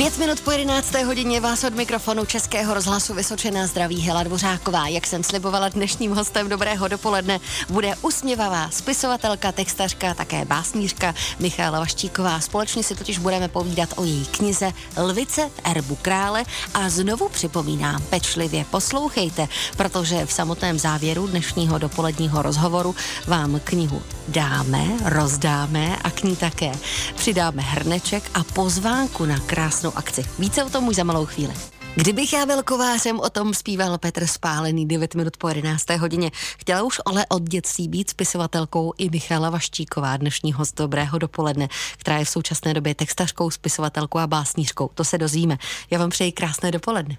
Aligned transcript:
Pět 0.00 0.18
minut 0.18 0.40
po 0.40 0.50
11. 0.50 0.94
hodině 0.94 1.40
vás 1.40 1.64
od 1.64 1.74
mikrofonu 1.74 2.24
Českého 2.24 2.74
rozhlasu 2.74 3.14
Vysočená 3.14 3.66
zdraví 3.66 4.00
Hela 4.00 4.22
Dvořáková. 4.22 4.88
Jak 4.88 5.06
jsem 5.06 5.24
slibovala 5.24 5.68
dnešním 5.68 6.12
hostem 6.12 6.48
dobrého 6.48 6.88
dopoledne, 6.88 7.40
bude 7.68 7.94
usměvavá 8.02 8.70
spisovatelka, 8.70 9.52
textařka, 9.52 10.14
také 10.14 10.44
básnířka 10.44 11.14
Michála 11.38 11.78
Vaštíková. 11.78 12.40
Společně 12.40 12.82
si 12.82 12.94
totiž 12.94 13.18
budeme 13.18 13.48
povídat 13.48 13.88
o 13.96 14.04
její 14.04 14.26
knize 14.26 14.72
Lvice 14.96 15.50
v 15.54 15.60
erbu 15.64 15.98
krále 16.02 16.44
a 16.74 16.88
znovu 16.88 17.28
připomínám, 17.28 18.02
pečlivě 18.02 18.64
poslouchejte, 18.70 19.48
protože 19.76 20.26
v 20.26 20.32
samotném 20.32 20.78
závěru 20.78 21.26
dnešního 21.26 21.78
dopoledního 21.78 22.42
rozhovoru 22.42 22.94
vám 23.26 23.60
knihu 23.64 24.02
dáme, 24.28 24.84
rozdáme 25.04 25.96
a 25.96 26.10
k 26.10 26.22
ní 26.22 26.36
také 26.36 26.72
přidáme 27.14 27.62
hrneček 27.62 28.30
a 28.34 28.44
pozvánku 28.44 29.24
na 29.24 29.38
krásnou 29.38 29.89
akci. 29.94 30.24
Více 30.38 30.64
o 30.64 30.70
tom 30.70 30.88
už 30.88 30.96
za 30.96 31.04
malou 31.04 31.26
chvíli. 31.26 31.54
Kdybych 31.94 32.32
já 32.32 32.46
byl 32.46 32.62
kovářem, 32.62 33.20
o 33.20 33.30
tom 33.30 33.54
zpíval 33.54 33.98
Petr 33.98 34.26
Spálený 34.26 34.86
9 34.86 35.14
minut 35.14 35.36
po 35.36 35.48
11. 35.48 35.90
hodině. 35.90 36.30
Chtěla 36.58 36.82
už 36.82 37.00
ale 37.04 37.26
od 37.28 37.42
dětství 37.42 37.88
být 37.88 38.10
spisovatelkou 38.10 38.92
i 38.98 39.10
Michála 39.10 39.50
Vaštíková, 39.50 40.16
dnešní 40.16 40.52
host 40.52 40.76
Dobrého 40.76 41.18
dopoledne, 41.18 41.68
která 41.96 42.18
je 42.18 42.24
v 42.24 42.28
současné 42.28 42.74
době 42.74 42.94
textařkou, 42.94 43.50
spisovatelkou 43.50 44.18
a 44.18 44.26
básnířkou. 44.26 44.90
To 44.94 45.04
se 45.04 45.18
dozvíme. 45.18 45.58
Já 45.90 45.98
vám 45.98 46.10
přeji 46.10 46.32
krásné 46.32 46.70
dopoledne. 46.70 47.16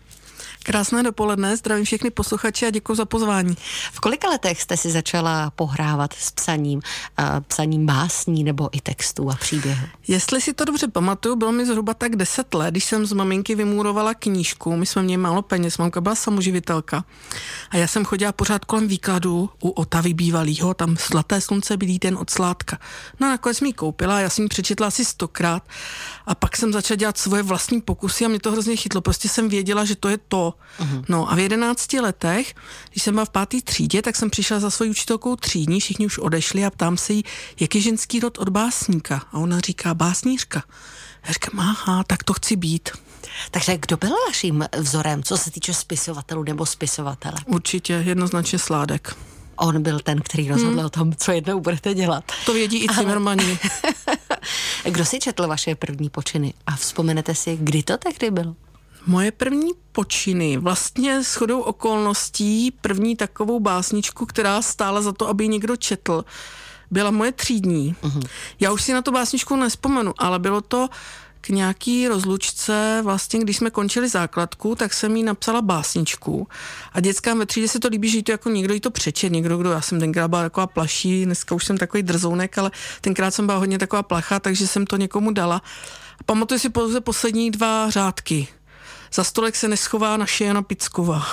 Krásné 0.63 1.03
dopoledne, 1.03 1.57
zdravím 1.57 1.85
všechny 1.85 2.09
posluchače 2.09 2.67
a 2.67 2.69
děkuji 2.69 2.95
za 2.95 3.05
pozvání. 3.05 3.55
V 3.91 3.99
kolika 3.99 4.29
letech 4.29 4.61
jste 4.61 4.77
si 4.77 4.91
začala 4.91 5.49
pohrávat 5.49 6.13
s 6.13 6.31
psaním, 6.31 6.81
a 7.17 7.41
psaním 7.41 7.85
básní 7.85 8.43
nebo 8.43 8.69
i 8.71 8.81
textů 8.81 9.29
a 9.29 9.35
příběhů? 9.35 9.87
Jestli 10.07 10.41
si 10.41 10.53
to 10.53 10.65
dobře 10.65 10.87
pamatuju, 10.87 11.35
bylo 11.35 11.51
mi 11.51 11.65
zhruba 11.65 11.93
tak 11.93 12.15
10 12.15 12.53
let, 12.53 12.71
když 12.71 12.83
jsem 12.83 13.05
z 13.05 13.13
maminky 13.13 13.55
vymůrovala 13.55 14.13
knížku. 14.13 14.75
My 14.75 14.85
jsme 14.85 15.03
měli 15.03 15.21
málo 15.21 15.41
peněz, 15.41 15.77
mamka 15.77 16.01
byla 16.01 16.15
samoživitelka. 16.15 17.05
A 17.69 17.77
já 17.77 17.87
jsem 17.87 18.05
chodila 18.05 18.31
pořád 18.31 18.65
kolem 18.65 18.87
výkladu 18.87 19.49
u 19.59 19.69
Otavy 19.69 20.13
bývalýho, 20.13 20.73
tam 20.73 20.95
Zlaté 21.09 21.41
slunce 21.41 21.77
bílý 21.77 21.99
den 21.99 22.17
od 22.17 22.29
sládka. 22.29 22.77
No 23.19 23.27
a 23.27 23.29
nakonec 23.29 23.61
mi 23.61 23.69
ji 23.69 23.73
koupila, 23.73 24.19
já 24.19 24.29
jsem 24.29 24.43
ji 24.43 24.49
přečetla 24.49 24.87
asi 24.87 25.05
stokrát 25.05 25.63
a 26.31 26.35
pak 26.35 26.57
jsem 26.57 26.73
začala 26.73 26.95
dělat 26.95 27.17
svoje 27.17 27.43
vlastní 27.43 27.81
pokusy 27.81 28.25
a 28.25 28.27
mě 28.27 28.39
to 28.39 28.51
hrozně 28.51 28.75
chytlo. 28.75 29.01
Prostě 29.01 29.29
jsem 29.29 29.49
věděla, 29.49 29.85
že 29.85 29.95
to 29.95 30.09
je 30.09 30.17
to, 30.27 30.53
Uh-huh. 30.79 31.03
No 31.09 31.31
a 31.31 31.35
v 31.35 31.39
jedenácti 31.39 31.99
letech, 31.99 32.55
když 32.91 33.03
jsem 33.03 33.13
byla 33.13 33.25
v 33.25 33.29
páté 33.29 33.61
třídě, 33.61 34.01
tak 34.01 34.15
jsem 34.15 34.29
přišla 34.29 34.59
za 34.59 34.69
svojí 34.69 34.91
učitelkou 34.91 35.35
třídní, 35.35 35.79
všichni 35.79 36.05
už 36.05 36.17
odešli 36.17 36.65
a 36.65 36.69
ptám 36.69 36.97
se 36.97 37.13
jí, 37.13 37.23
jak 37.59 37.75
je 37.75 37.81
ženský 37.81 38.19
rod 38.19 38.37
od 38.37 38.49
básníka. 38.49 39.21
A 39.31 39.37
ona 39.37 39.59
říká, 39.59 39.93
básnířka. 39.93 40.63
Já 41.25 41.33
říkám, 41.33 41.59
aha, 41.59 42.03
tak 42.03 42.23
to 42.23 42.33
chci 42.33 42.55
být. 42.55 42.89
Takže 43.51 43.77
kdo 43.77 43.97
byl 43.97 44.11
vaším 44.27 44.65
vzorem, 44.77 45.23
co 45.23 45.37
se 45.37 45.51
týče 45.51 45.73
spisovatelů 45.73 46.43
nebo 46.43 46.65
spisovatele? 46.65 47.35
Určitě, 47.45 47.93
jednoznačně 47.93 48.59
Sládek. 48.59 49.15
On 49.55 49.83
byl 49.83 49.99
ten, 49.99 50.21
který 50.21 50.49
rozhodl 50.49 50.77
hmm. 50.77 50.85
o 50.85 50.89
tom, 50.89 51.15
co 51.15 51.31
jednou 51.31 51.59
budete 51.59 51.93
dělat. 51.93 52.23
To 52.45 52.53
vědí 52.53 52.85
i 52.85 52.87
Cimmermani. 52.87 53.59
Kdo 54.83 55.05
si 55.05 55.19
četl 55.19 55.47
vaše 55.47 55.75
první 55.75 56.09
počiny 56.09 56.53
a 56.67 56.75
vzpomenete 56.75 57.35
si, 57.35 57.57
kdy 57.61 57.83
to 57.83 57.97
tehdy 57.97 58.31
bylo? 58.31 58.55
Moje 59.05 59.31
první 59.31 59.71
počiny, 59.91 60.57
vlastně 60.57 61.23
s 61.23 61.35
chodou 61.35 61.61
okolností, 61.61 62.71
první 62.71 63.15
takovou 63.15 63.59
básničku, 63.59 64.25
která 64.25 64.61
stála 64.61 65.01
za 65.01 65.11
to, 65.11 65.29
aby 65.29 65.47
někdo 65.47 65.75
četl, 65.75 66.25
byla 66.91 67.11
moje 67.11 67.31
třídní. 67.31 67.95
Uh-huh. 68.01 68.27
Já 68.59 68.71
už 68.71 68.83
si 68.83 68.93
na 68.93 69.01
tu 69.01 69.11
básničku 69.11 69.55
nespomenu, 69.55 70.13
ale 70.17 70.39
bylo 70.39 70.61
to 70.61 70.89
k 71.41 71.49
nějaký 71.49 72.07
rozlučce, 72.07 73.01
vlastně 73.03 73.39
když 73.39 73.57
jsme 73.57 73.69
končili 73.69 74.09
základku, 74.09 74.75
tak 74.75 74.93
jsem 74.93 75.15
jí 75.15 75.23
napsala 75.23 75.61
básničku 75.61 76.47
a 76.93 76.99
dětskám 76.99 77.39
ve 77.39 77.45
třídě 77.45 77.67
se 77.67 77.79
to 77.79 77.87
líbí, 77.87 78.09
že 78.09 78.23
to 78.23 78.31
jako 78.31 78.49
někdo 78.49 78.73
jí 78.73 78.79
to 78.79 78.91
přečet, 78.91 79.31
někdo, 79.31 79.57
kdo, 79.57 79.71
já 79.71 79.81
jsem 79.81 79.99
tenkrát 79.99 80.27
byla 80.27 80.41
taková 80.41 80.67
plaší, 80.67 81.25
dneska 81.25 81.55
už 81.55 81.65
jsem 81.65 81.77
takový 81.77 82.03
drzounek, 82.03 82.57
ale 82.57 82.71
tenkrát 83.01 83.31
jsem 83.31 83.45
byla 83.45 83.57
hodně 83.57 83.79
taková 83.79 84.03
placha, 84.03 84.39
takže 84.39 84.67
jsem 84.67 84.85
to 84.85 84.97
někomu 84.97 85.31
dala. 85.31 85.61
A 86.19 86.23
pamatuju 86.25 86.59
si 86.59 86.69
pouze 86.69 87.01
poslední 87.01 87.51
dva 87.51 87.89
řádky 87.89 88.47
za 89.13 89.23
stolek 89.23 89.55
se 89.55 89.67
neschová 89.67 90.17
naše 90.17 90.45
Jana 90.45 90.61
Picková. 90.61 91.25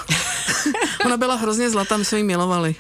Ona 1.04 1.16
byla 1.16 1.34
hrozně 1.34 1.70
zlatá, 1.70 1.96
my 1.96 2.04
jsme 2.04 2.18
ji 2.18 2.24
milovali. 2.24 2.74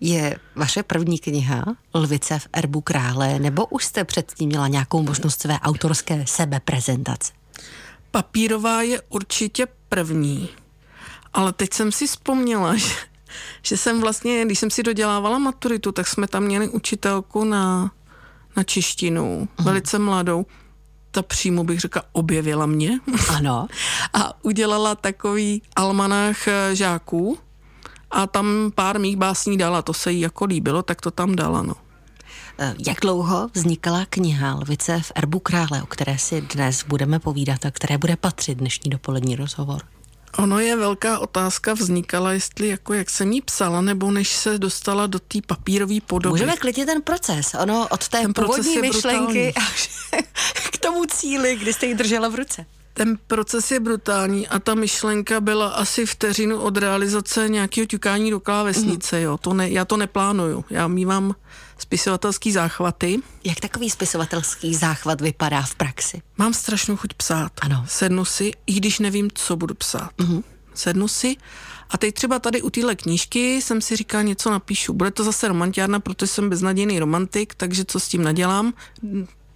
Je 0.00 0.36
vaše 0.56 0.82
první 0.82 1.18
kniha 1.18 1.64
Lvice 1.94 2.38
v 2.38 2.48
erbu 2.52 2.80
krále, 2.80 3.38
nebo 3.38 3.66
už 3.66 3.84
jste 3.84 4.04
předtím 4.04 4.48
měla 4.48 4.68
nějakou 4.68 5.02
možnost 5.02 5.40
své 5.40 5.60
autorské 5.60 6.24
sebeprezentace? 6.26 7.32
Papírová 8.10 8.82
je 8.82 9.02
určitě 9.08 9.66
první, 9.88 10.48
ale 11.32 11.52
teď 11.52 11.72
jsem 11.72 11.92
si 11.92 12.06
vzpomněla, 12.06 12.76
že, 12.76 12.94
že 13.62 13.76
jsem 13.76 14.00
vlastně, 14.00 14.44
když 14.44 14.58
jsem 14.58 14.70
si 14.70 14.82
dodělávala 14.82 15.38
maturitu, 15.38 15.92
tak 15.92 16.06
jsme 16.06 16.28
tam 16.28 16.42
měli 16.42 16.68
učitelku 16.68 17.44
na, 17.44 17.92
na 18.56 18.62
češtinu, 18.62 19.48
uh-huh. 19.56 19.64
velice 19.64 19.98
mladou, 19.98 20.46
ta 21.10 21.22
přímo 21.22 21.64
bych 21.64 21.80
řekla 21.80 22.02
objevila 22.12 22.66
mě. 22.66 23.00
Ano. 23.28 23.66
a 24.12 24.44
udělala 24.44 24.94
takový 24.94 25.62
almanách 25.76 26.48
eh, 26.48 26.74
žáků 26.76 27.38
a 28.12 28.26
tam 28.26 28.72
pár 28.74 29.00
mých 29.00 29.16
básní 29.16 29.58
dala, 29.58 29.82
to 29.82 29.92
se 29.92 30.12
jí 30.12 30.20
jako 30.20 30.44
líbilo, 30.44 30.82
tak 30.82 31.00
to 31.00 31.10
tam 31.10 31.36
dala, 31.36 31.62
no. 31.62 31.74
Eh, 32.58 32.74
jak 32.86 33.00
dlouho 33.00 33.50
vznikala 33.54 34.06
kniha 34.10 34.54
Lvice 34.54 35.00
v 35.00 35.12
erbu 35.14 35.38
krále, 35.38 35.82
o 35.82 35.86
které 35.86 36.18
si 36.18 36.40
dnes 36.40 36.84
budeme 36.84 37.18
povídat 37.18 37.66
a 37.66 37.70
které 37.70 37.98
bude 37.98 38.16
patřit 38.16 38.58
dnešní 38.58 38.90
dopolední 38.90 39.36
rozhovor? 39.36 39.82
Ono 40.38 40.60
je 40.60 40.76
velká 40.76 41.18
otázka, 41.18 41.74
vznikala, 41.74 42.32
jestli 42.32 42.68
jako 42.68 42.94
jak 42.94 43.10
jsem 43.10 43.32
jí 43.32 43.40
psala, 43.40 43.80
nebo 43.80 44.10
než 44.10 44.36
se 44.36 44.58
dostala 44.58 45.06
do 45.06 45.18
té 45.18 45.38
papírové 45.46 46.00
podoby. 46.06 46.32
Můžeme 46.32 46.56
klidně 46.56 46.86
ten 46.86 47.02
proces, 47.02 47.54
ono 47.62 47.88
od 47.88 48.08
té 48.08 48.20
ten 48.20 48.34
původní 48.34 48.78
myšlenky 48.78 49.54
až 49.54 49.90
k 50.72 50.78
tomu 50.78 51.04
cíli, 51.04 51.56
kdy 51.56 51.72
jste 51.72 51.86
ji 51.86 51.94
držela 51.94 52.28
v 52.28 52.34
ruce. 52.34 52.66
Ten 52.94 53.18
proces 53.26 53.70
je 53.70 53.80
brutální 53.80 54.48
a 54.48 54.58
ta 54.58 54.74
myšlenka 54.74 55.40
byla 55.40 55.68
asi 55.68 56.06
vteřinu 56.06 56.60
od 56.60 56.76
realizace 56.76 57.48
nějakého 57.48 57.86
ťukání 57.86 58.30
do 58.30 58.40
klávesnice, 58.40 59.16
mm. 59.16 59.22
jo. 59.22 59.38
To 59.38 59.54
ne, 59.54 59.70
já 59.70 59.84
to 59.84 59.96
neplánuju. 59.96 60.64
Já 60.70 60.88
mývám 60.88 61.34
spisovatelský 61.78 62.52
záchvaty. 62.52 63.18
Jak 63.44 63.60
takový 63.60 63.90
spisovatelský 63.90 64.74
záchvat 64.74 65.20
vypadá 65.20 65.62
v 65.62 65.74
praxi? 65.74 66.22
Mám 66.38 66.54
strašnou 66.54 66.96
chuť 66.96 67.14
psát. 67.14 67.52
Ano. 67.60 67.84
Sednu 67.88 68.24
si, 68.24 68.52
i 68.66 68.72
když 68.72 68.98
nevím, 68.98 69.30
co 69.34 69.56
budu 69.56 69.74
psát. 69.74 70.10
Mm-hmm. 70.18 70.42
Sednu 70.74 71.08
si 71.08 71.36
a 71.92 71.98
teď 71.98 72.14
třeba 72.14 72.38
tady 72.38 72.62
u 72.62 72.70
téhle 72.70 72.94
knížky 72.94 73.62
jsem 73.62 73.80
si 73.80 73.96
říkal, 73.96 74.22
něco 74.22 74.50
napíšu. 74.50 74.92
Bude 74.92 75.10
to 75.10 75.24
zase 75.24 75.48
romantiárna, 75.48 76.00
protože 76.00 76.26
jsem 76.26 76.50
beznadějný 76.50 76.98
romantik, 76.98 77.54
takže 77.54 77.84
co 77.84 78.00
s 78.00 78.08
tím 78.08 78.24
nadělám? 78.24 78.72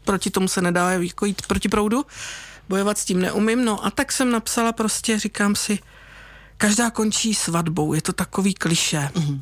Proti 0.04 0.30
tomu 0.30 0.48
se 0.48 0.62
nedá 0.62 0.90
jako 0.90 1.26
jít 1.26 1.46
proti 1.46 1.68
proudu. 1.68 2.04
Bojovat 2.68 2.98
s 2.98 3.04
tím 3.04 3.20
neumím. 3.20 3.64
No 3.64 3.84
a 3.84 3.90
tak 3.90 4.12
jsem 4.12 4.30
napsala 4.30 4.72
prostě, 4.72 5.18
říkám 5.18 5.54
si, 5.54 5.78
každá 6.56 6.90
končí 6.90 7.34
svatbou, 7.34 7.94
je 7.94 8.02
to 8.02 8.12
takový 8.12 8.54
kliše. 8.54 9.10
Mm-hmm 9.14 9.40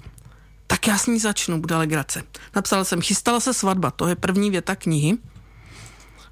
tak 0.67 0.87
já 0.87 0.99
s 0.99 1.07
ní 1.07 1.19
začnu, 1.19 1.61
bude 1.61 1.77
legrace. 1.77 2.23
Napsala 2.57 2.85
jsem, 2.85 3.03
chystala 3.03 3.41
se 3.41 3.55
svatba, 3.55 3.91
to 3.91 4.07
je 4.07 4.17
první 4.17 4.51
věta 4.51 4.77
knihy. 4.77 5.17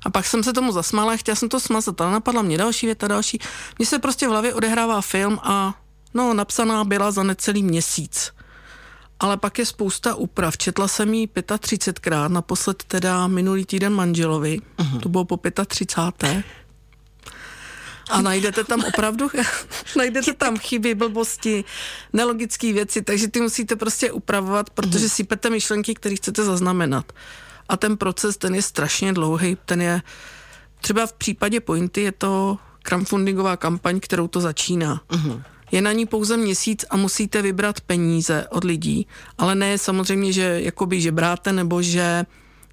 A 0.04 0.10
pak 0.10 0.26
jsem 0.26 0.42
se 0.42 0.52
tomu 0.52 0.72
zasmála, 0.72 1.16
chtěla 1.16 1.36
jsem 1.36 1.48
to 1.48 1.60
smazat, 1.60 2.00
ale 2.00 2.12
napadla 2.12 2.42
mě 2.42 2.58
další 2.58 2.86
věta, 2.86 3.08
další. 3.08 3.38
Mně 3.78 3.86
se 3.86 3.98
prostě 3.98 4.26
v 4.26 4.30
hlavě 4.30 4.54
odehrává 4.54 5.00
film 5.00 5.38
a 5.42 5.74
no, 6.14 6.34
napsaná 6.34 6.84
byla 6.84 7.10
za 7.10 7.22
necelý 7.22 7.62
měsíc. 7.62 8.32
Ale 9.20 9.36
pak 9.36 9.58
je 9.58 9.66
spousta 9.66 10.14
úprav. 10.14 10.56
Četla 10.56 10.88
jsem 10.88 11.14
ji 11.14 11.26
35krát, 11.26 12.28
naposled 12.28 12.82
teda 12.82 13.26
minulý 13.26 13.64
týden 13.64 13.94
manželovi, 13.94 14.60
uh-huh. 14.78 15.00
to 15.00 15.08
bylo 15.08 15.24
po 15.24 15.40
35. 15.66 16.44
A 18.12 18.20
najdete 18.20 18.64
tam 18.64 18.84
opravdu, 18.84 19.30
najdete 19.96 20.32
tam 20.32 20.58
chyby, 20.58 20.94
blbosti, 20.94 21.64
nelogické 22.12 22.72
věci, 22.72 23.02
takže 23.02 23.28
ty 23.28 23.40
musíte 23.40 23.76
prostě 23.76 24.12
upravovat, 24.12 24.70
protože 24.70 24.98
mhm. 24.98 25.08
sypete 25.08 25.50
myšlenky, 25.50 25.94
které 25.94 26.16
chcete 26.16 26.44
zaznamenat. 26.44 27.12
A 27.68 27.76
ten 27.76 27.96
proces, 27.96 28.36
ten 28.36 28.54
je 28.54 28.62
strašně 28.62 29.12
dlouhý, 29.12 29.56
ten 29.64 29.82
je, 29.82 30.02
třeba 30.80 31.06
v 31.06 31.12
případě 31.12 31.60
Pointy 31.60 32.00
je 32.00 32.12
to 32.12 32.58
crowdfundingová 32.82 33.56
kampaň, 33.56 34.00
kterou 34.00 34.28
to 34.28 34.40
začíná. 34.40 35.00
Uh-huh. 35.08 35.42
Je 35.72 35.80
na 35.80 35.92
ní 35.92 36.06
pouze 36.06 36.36
měsíc 36.36 36.84
a 36.90 36.96
musíte 36.96 37.42
vybrat 37.42 37.80
peníze 37.80 38.46
od 38.50 38.64
lidí, 38.64 39.06
ale 39.38 39.54
ne 39.54 39.78
samozřejmě, 39.78 40.32
že 40.32 40.60
jakoby 40.62 41.00
žebráte 41.00 41.52
nebo 41.52 41.82
že 41.82 42.24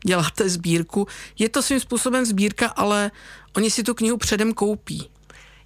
děláte 0.05 0.49
sbírku. 0.49 1.07
Je 1.39 1.49
to 1.49 1.61
svým 1.61 1.79
způsobem 1.79 2.25
sbírka, 2.25 2.67
ale 2.67 3.11
oni 3.55 3.71
si 3.71 3.83
tu 3.83 3.93
knihu 3.93 4.17
předem 4.17 4.53
koupí. 4.53 5.09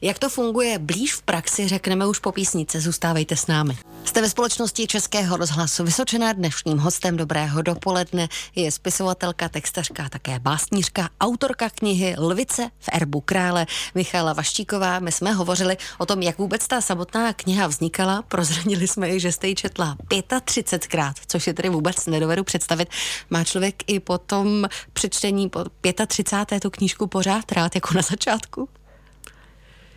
Jak 0.06 0.20
to 0.20 0.30
funguje 0.30 0.80
blíž 0.80 1.14
v 1.14 1.22
praxi, 1.22 1.68
řekneme 1.68 2.08
už 2.08 2.20
po 2.20 2.32
písnice. 2.32 2.82
Zůstávejte 2.82 3.36
s 3.36 3.48
námi. 3.48 3.78
Jste 4.06 4.22
ve 4.22 4.30
společnosti 4.30 4.88
Českého 4.88 5.38
rozhlasu 5.38 5.84
Vysočená. 5.84 6.34
Dnešním 6.34 6.78
hostem 6.78 7.18
dobrého 7.18 7.62
dopoledne 7.62 8.30
je 8.56 8.72
spisovatelka, 8.72 9.50
textařka, 9.50 10.10
také 10.10 10.40
básnířka, 10.40 11.10
autorka 11.22 11.70
knihy 11.70 12.16
Lvice 12.18 12.70
v 12.80 12.90
erbu 12.94 13.22
krále 13.22 13.66
Michála 13.96 14.34
Vaštíková. 14.34 15.00
My 15.00 15.12
jsme 15.12 15.32
hovořili 15.32 15.78
o 15.98 16.06
tom, 16.06 16.22
jak 16.22 16.38
vůbec 16.38 16.68
ta 16.68 16.82
samotná 16.82 17.34
kniha 17.34 17.68
vznikala. 17.68 18.22
Prozradili 18.22 18.88
jsme 18.88 19.10
i, 19.10 19.20
že 19.20 19.32
jste 19.32 19.48
ji 19.48 19.56
četla 19.56 19.98
35krát, 20.10 21.14
což 21.28 21.48
je 21.48 21.54
tedy 21.54 21.70
vůbec 21.70 22.06
nedovedu 22.06 22.44
představit. 22.44 22.90
Má 23.30 23.44
člověk 23.44 23.76
i 23.88 24.00
po 24.00 24.18
tom 24.18 24.68
přečtení 24.94 25.50
po 25.50 25.64
35. 26.08 26.60
tu 26.60 26.70
knížku 26.70 27.08
pořád 27.08 27.52
rád, 27.52 27.76
jako 27.76 27.94
na 27.94 28.02
začátku? 28.02 28.70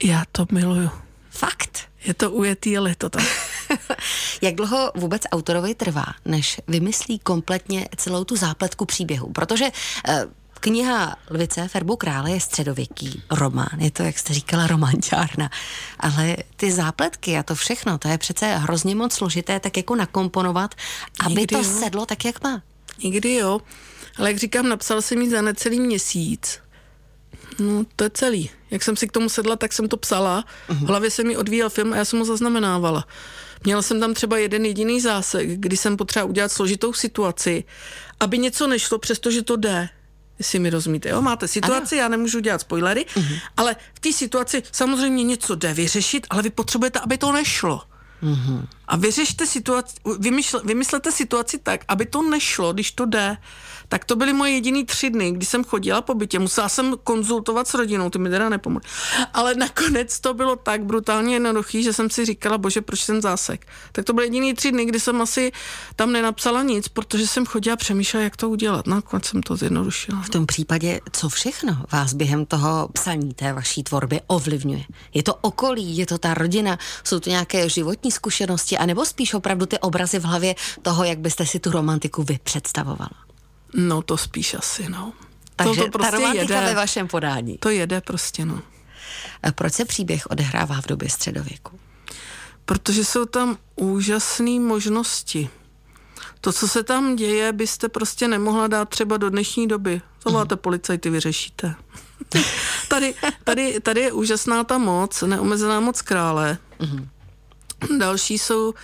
Já 0.05 0.25
to 0.33 0.47
miluju. 0.53 0.91
Fakt. 1.31 1.79
Je 2.05 2.15
to 2.15 2.31
ujetý, 2.31 2.79
ale 2.79 2.91
je 2.91 2.97
to 2.97 3.11
tak. 3.11 3.25
Jak 4.43 4.55
dlouho 4.55 4.93
vůbec 4.95 5.23
autorovi 5.33 5.75
trvá, 5.75 6.07
než 6.25 6.61
vymyslí 6.69 7.19
kompletně 7.19 7.89
celou 7.97 8.25
tu 8.25 8.37
zápletku 8.37 8.85
příběhu? 8.85 9.33
Protože 9.33 9.65
eh, 10.09 10.27
Kniha 10.61 11.17
Lvice 11.31 11.69
Ferbu 11.69 11.97
krále 11.97 12.31
je 12.31 12.41
středověký 12.41 13.23
román, 13.31 13.79
je 13.79 13.91
to, 13.91 14.03
jak 14.03 14.19
jste 14.19 14.35
říkala, 14.35 14.67
romanťárna, 14.67 15.51
ale 16.01 16.37
ty 16.57 16.73
zápletky 16.73 17.39
a 17.39 17.43
to 17.43 17.55
všechno, 17.55 17.99
to 17.99 18.09
je 18.09 18.19
přece 18.19 18.47
hrozně 18.57 18.95
moc 18.95 19.13
složité 19.15 19.61
tak 19.61 19.77
jako 19.77 19.95
nakomponovat, 19.97 20.75
aby 21.21 21.35
Nikdy 21.35 21.47
to 21.47 21.59
jo. 21.59 21.65
sedlo 21.81 22.07
tak, 22.07 22.25
jak 22.25 22.43
má. 22.45 22.63
Nikdy 23.03 23.35
jo, 23.35 23.61
ale 24.19 24.31
jak 24.31 24.39
říkám, 24.39 24.69
napsal 24.69 25.03
jsem 25.03 25.23
ji 25.23 25.31
za 25.31 25.43
necelý 25.43 25.81
měsíc 25.81 26.61
No, 27.59 27.85
to 27.97 28.05
je 28.05 28.11
celý. 28.11 28.51
Jak 28.71 28.83
jsem 28.83 28.97
si 28.97 29.09
k 29.09 29.13
tomu 29.13 29.29
sedla, 29.29 29.57
tak 29.57 29.73
jsem 29.73 29.89
to 29.89 29.97
psala. 29.97 30.45
V 30.69 30.87
hlavě 30.87 31.11
se 31.11 31.25
mi 31.25 31.37
odvíjel 31.37 31.71
film 31.71 31.93
a 31.93 31.97
já 31.97 32.05
jsem 32.05 32.19
ho 32.19 32.25
zaznamenávala. 32.25 33.05
Měla 33.65 33.83
jsem 33.83 34.01
tam 34.01 34.15
třeba 34.15 34.39
jeden 34.39 34.65
jediný 34.65 35.01
zásek, 35.01 35.49
kdy 35.49 35.77
jsem 35.77 35.97
potřeba 35.97 36.25
udělat 36.25 36.53
složitou 36.53 36.93
situaci, 36.93 37.65
aby 38.21 38.39
něco 38.39 38.67
nešlo, 38.67 38.99
přestože 38.99 39.43
to 39.43 39.57
jde. 39.57 39.89
Jestli 40.39 40.59
mi 40.59 40.71
rozumíte, 40.71 41.09
jo? 41.09 41.23
Máte 41.23 41.49
situaci, 41.49 41.95
ano. 41.95 42.03
já 42.03 42.09
nemůžu 42.09 42.41
dělat 42.41 42.61
spoilery, 42.61 43.07
uh-huh. 43.15 43.41
ale 43.57 43.77
v 43.95 44.01
té 44.01 44.13
situaci 44.13 44.63
samozřejmě 44.73 45.25
něco 45.25 45.55
jde 45.55 45.75
vyřešit, 45.75 46.27
ale 46.31 46.43
vy 46.43 46.51
potřebujete, 46.51 46.99
aby 46.99 47.19
to 47.19 47.33
nešlo. 47.33 47.83
Uh-huh. 48.23 48.67
A 48.89 48.97
vyřešte 48.97 49.47
situaci, 49.47 49.97
vymysl, 50.19 50.61
vymyslete 50.65 51.13
situaci 51.13 51.59
tak, 51.59 51.85
aby 51.89 52.07
to 52.07 52.23
nešlo, 52.23 52.73
když 52.73 52.93
to 52.93 53.07
jde 53.07 53.37
tak 53.89 54.05
to 54.05 54.17
byly 54.17 54.33
moje 54.33 54.53
jediný 54.53 54.85
tři 54.85 55.11
dny, 55.11 55.33
kdy 55.33 55.47
jsem 55.47 55.65
chodila 55.65 56.03
po 56.03 56.15
bytě. 56.15 56.39
Musela 56.39 56.69
jsem 56.69 56.95
konzultovat 57.05 57.69
s 57.69 57.75
rodinou, 57.75 58.11
ty 58.11 58.19
mi 58.19 58.31
teda 58.31 58.49
nepomohly. 58.49 58.89
Ale 59.35 59.55
nakonec 59.55 60.21
to 60.21 60.35
bylo 60.35 60.57
tak 60.57 60.85
brutálně 60.85 61.35
jednoduchý, 61.35 61.83
že 61.83 61.93
jsem 61.93 62.11
si 62.11 62.25
říkala, 62.25 62.59
bože, 62.59 62.81
proč 62.81 63.07
ten 63.07 63.23
zásek. 63.23 63.67
Tak 63.93 64.05
to 64.05 64.13
byly 64.13 64.27
jediný 64.27 64.55
tři 64.55 64.73
dny, 64.73 64.85
kdy 64.85 65.01
jsem 65.01 65.23
asi 65.23 65.53
tam 65.97 66.13
nenapsala 66.13 66.63
nic, 66.63 66.89
protože 66.89 67.27
jsem 67.27 67.47
chodila 67.47 67.75
a 67.75 67.77
přemýšlela, 67.77 68.25
jak 68.25 68.37
to 68.37 68.51
udělat. 68.51 68.87
Nakonec 68.87 69.25
jsem 69.25 69.43
to 69.43 69.57
zjednodušila. 69.57 70.23
V 70.23 70.29
tom 70.29 70.47
případě, 70.47 71.01
co 71.13 71.29
všechno 71.29 71.85
vás 71.93 72.15
během 72.15 72.47
toho 72.47 72.89
psaní 72.93 73.35
té 73.35 73.53
vaší 73.53 73.83
tvorby 73.83 74.21
ovlivňuje? 74.27 74.85
Je 75.15 75.23
to 75.23 75.35
okolí, 75.35 75.97
je 75.97 76.07
to 76.07 76.19
ta 76.19 76.35
rodina, 76.35 76.79
jsou 77.05 77.21
to 77.21 77.31
nějaké 77.31 77.69
životní 77.69 78.11
zkušenosti, 78.11 78.76
anebo 78.79 79.05
spíš 79.05 79.35
opravdu 79.35 79.67
ty 79.67 79.79
obrazy 79.79 80.19
v 80.19 80.25
hlavě 80.25 80.55
toho, 80.83 81.05
jak 81.05 81.19
byste 81.19 81.47
si 81.47 81.61
tu 81.61 81.71
romantiku 81.71 82.23
vy 82.23 82.39
představovala? 82.43 83.27
No 83.75 84.03
to 84.03 84.17
spíš 84.17 84.55
asi, 84.55 84.89
no. 84.89 85.13
Takže 85.57 85.81
to, 85.81 85.87
to 85.87 85.91
prostě 85.91 86.11
ta 86.11 86.17
romantika 86.17 86.55
jede. 86.55 86.67
ve 86.67 86.75
vašem 86.75 87.09
podání. 87.09 87.59
To 87.59 87.71
jede 87.71 88.01
prostě, 88.01 88.45
no. 88.45 88.61
A 89.43 89.53
proč 89.53 89.73
se 89.73 89.85
příběh 89.85 90.27
odehrává 90.27 90.81
v 90.81 90.87
době 90.87 91.11
středověku? 91.11 91.79
Protože 92.65 93.05
jsou 93.05 93.25
tam 93.25 93.59
úžasné 93.77 94.61
možnosti. 94.61 95.49
To, 96.41 96.53
co 96.53 96.69
se 96.69 96.83
tam 96.83 97.17
děje, 97.17 97.53
byste 97.53 97.89
prostě 97.89 98.29
nemohla 98.29 98.67
dát 98.67 98.89
třeba 98.89 99.17
do 99.17 99.31
dnešní 99.31 99.69
doby. 99.69 100.01
Zavoláte 100.25 100.55
mm. 100.55 100.59
policajty, 100.59 101.11
vyřešíte. 101.11 101.75
tady, 102.89 103.15
tady, 103.45 103.81
tady 103.81 104.01
je 104.01 104.13
úžasná 104.13 104.65
ta 104.65 104.79
moc, 104.79 105.23
neomezená 105.23 105.81
moc 105.81 106.03
krále. 106.03 106.59
Mm. 106.81 107.09
Další 107.99 108.39
jsou 108.39 108.75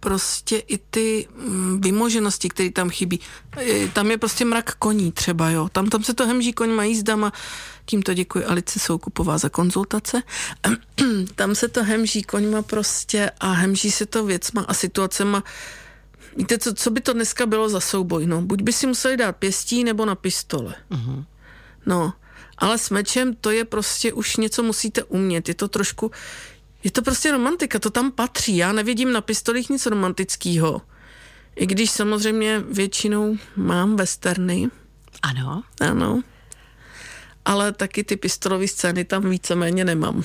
prostě 0.00 0.56
i 0.58 0.78
ty 0.78 1.28
mm, 1.36 1.80
vymoženosti, 1.80 2.48
které 2.48 2.70
tam 2.70 2.90
chybí. 2.90 3.20
Tam 3.92 4.10
je 4.10 4.18
prostě 4.18 4.44
mrak 4.44 4.74
koní 4.74 5.12
třeba, 5.12 5.50
jo. 5.50 5.68
Tam, 5.72 5.86
tam 5.86 6.04
se 6.04 6.14
to 6.14 6.26
hemží 6.26 6.52
koňma 6.52 6.84
jízdama. 6.84 7.32
Tímto 7.84 8.14
děkuji 8.14 8.44
Alici 8.44 8.78
Soukupová 8.78 9.38
za 9.38 9.48
konzultace. 9.48 10.22
tam 11.34 11.54
se 11.54 11.68
to 11.68 11.84
hemží 11.84 12.22
koňma 12.22 12.62
prostě 12.62 13.30
a 13.40 13.52
hemží 13.52 13.90
se 13.90 14.06
to 14.06 14.24
věcma 14.24 14.62
a 14.68 14.74
situacema. 14.74 15.44
Víte, 16.36 16.58
co, 16.58 16.74
co 16.74 16.90
by 16.90 17.00
to 17.00 17.12
dneska 17.12 17.46
bylo 17.46 17.68
za 17.68 17.80
souboj? 17.80 18.26
No, 18.26 18.42
buď 18.42 18.62
by 18.62 18.72
si 18.72 18.86
museli 18.86 19.16
dát 19.16 19.36
pěstí 19.36 19.84
nebo 19.84 20.04
na 20.04 20.14
pistole. 20.14 20.74
Uh-huh. 20.90 21.24
No, 21.86 22.12
ale 22.58 22.78
s 22.78 22.90
mečem 22.90 23.34
to 23.34 23.50
je 23.50 23.64
prostě 23.64 24.12
už 24.12 24.36
něco 24.36 24.62
musíte 24.62 25.04
umět. 25.04 25.48
Je 25.48 25.54
to 25.54 25.68
trošku, 25.68 26.10
je 26.86 26.90
to 26.90 27.02
prostě 27.02 27.32
romantika, 27.32 27.78
to 27.78 27.90
tam 27.90 28.12
patří. 28.12 28.56
Já 28.56 28.72
nevidím 28.72 29.12
na 29.12 29.20
pistolích 29.20 29.70
nic 29.70 29.86
romantického. 29.86 30.82
I 31.56 31.66
když 31.66 31.90
samozřejmě 31.90 32.64
většinou 32.70 33.36
mám 33.56 33.96
westerny. 33.96 34.68
Ano. 35.22 35.62
Ano 35.80 36.22
ale 37.46 37.72
taky 37.72 38.04
ty 38.04 38.16
pistolové 38.16 38.68
scény 38.68 39.04
tam 39.04 39.30
víceméně 39.30 39.84
nemám. 39.84 40.22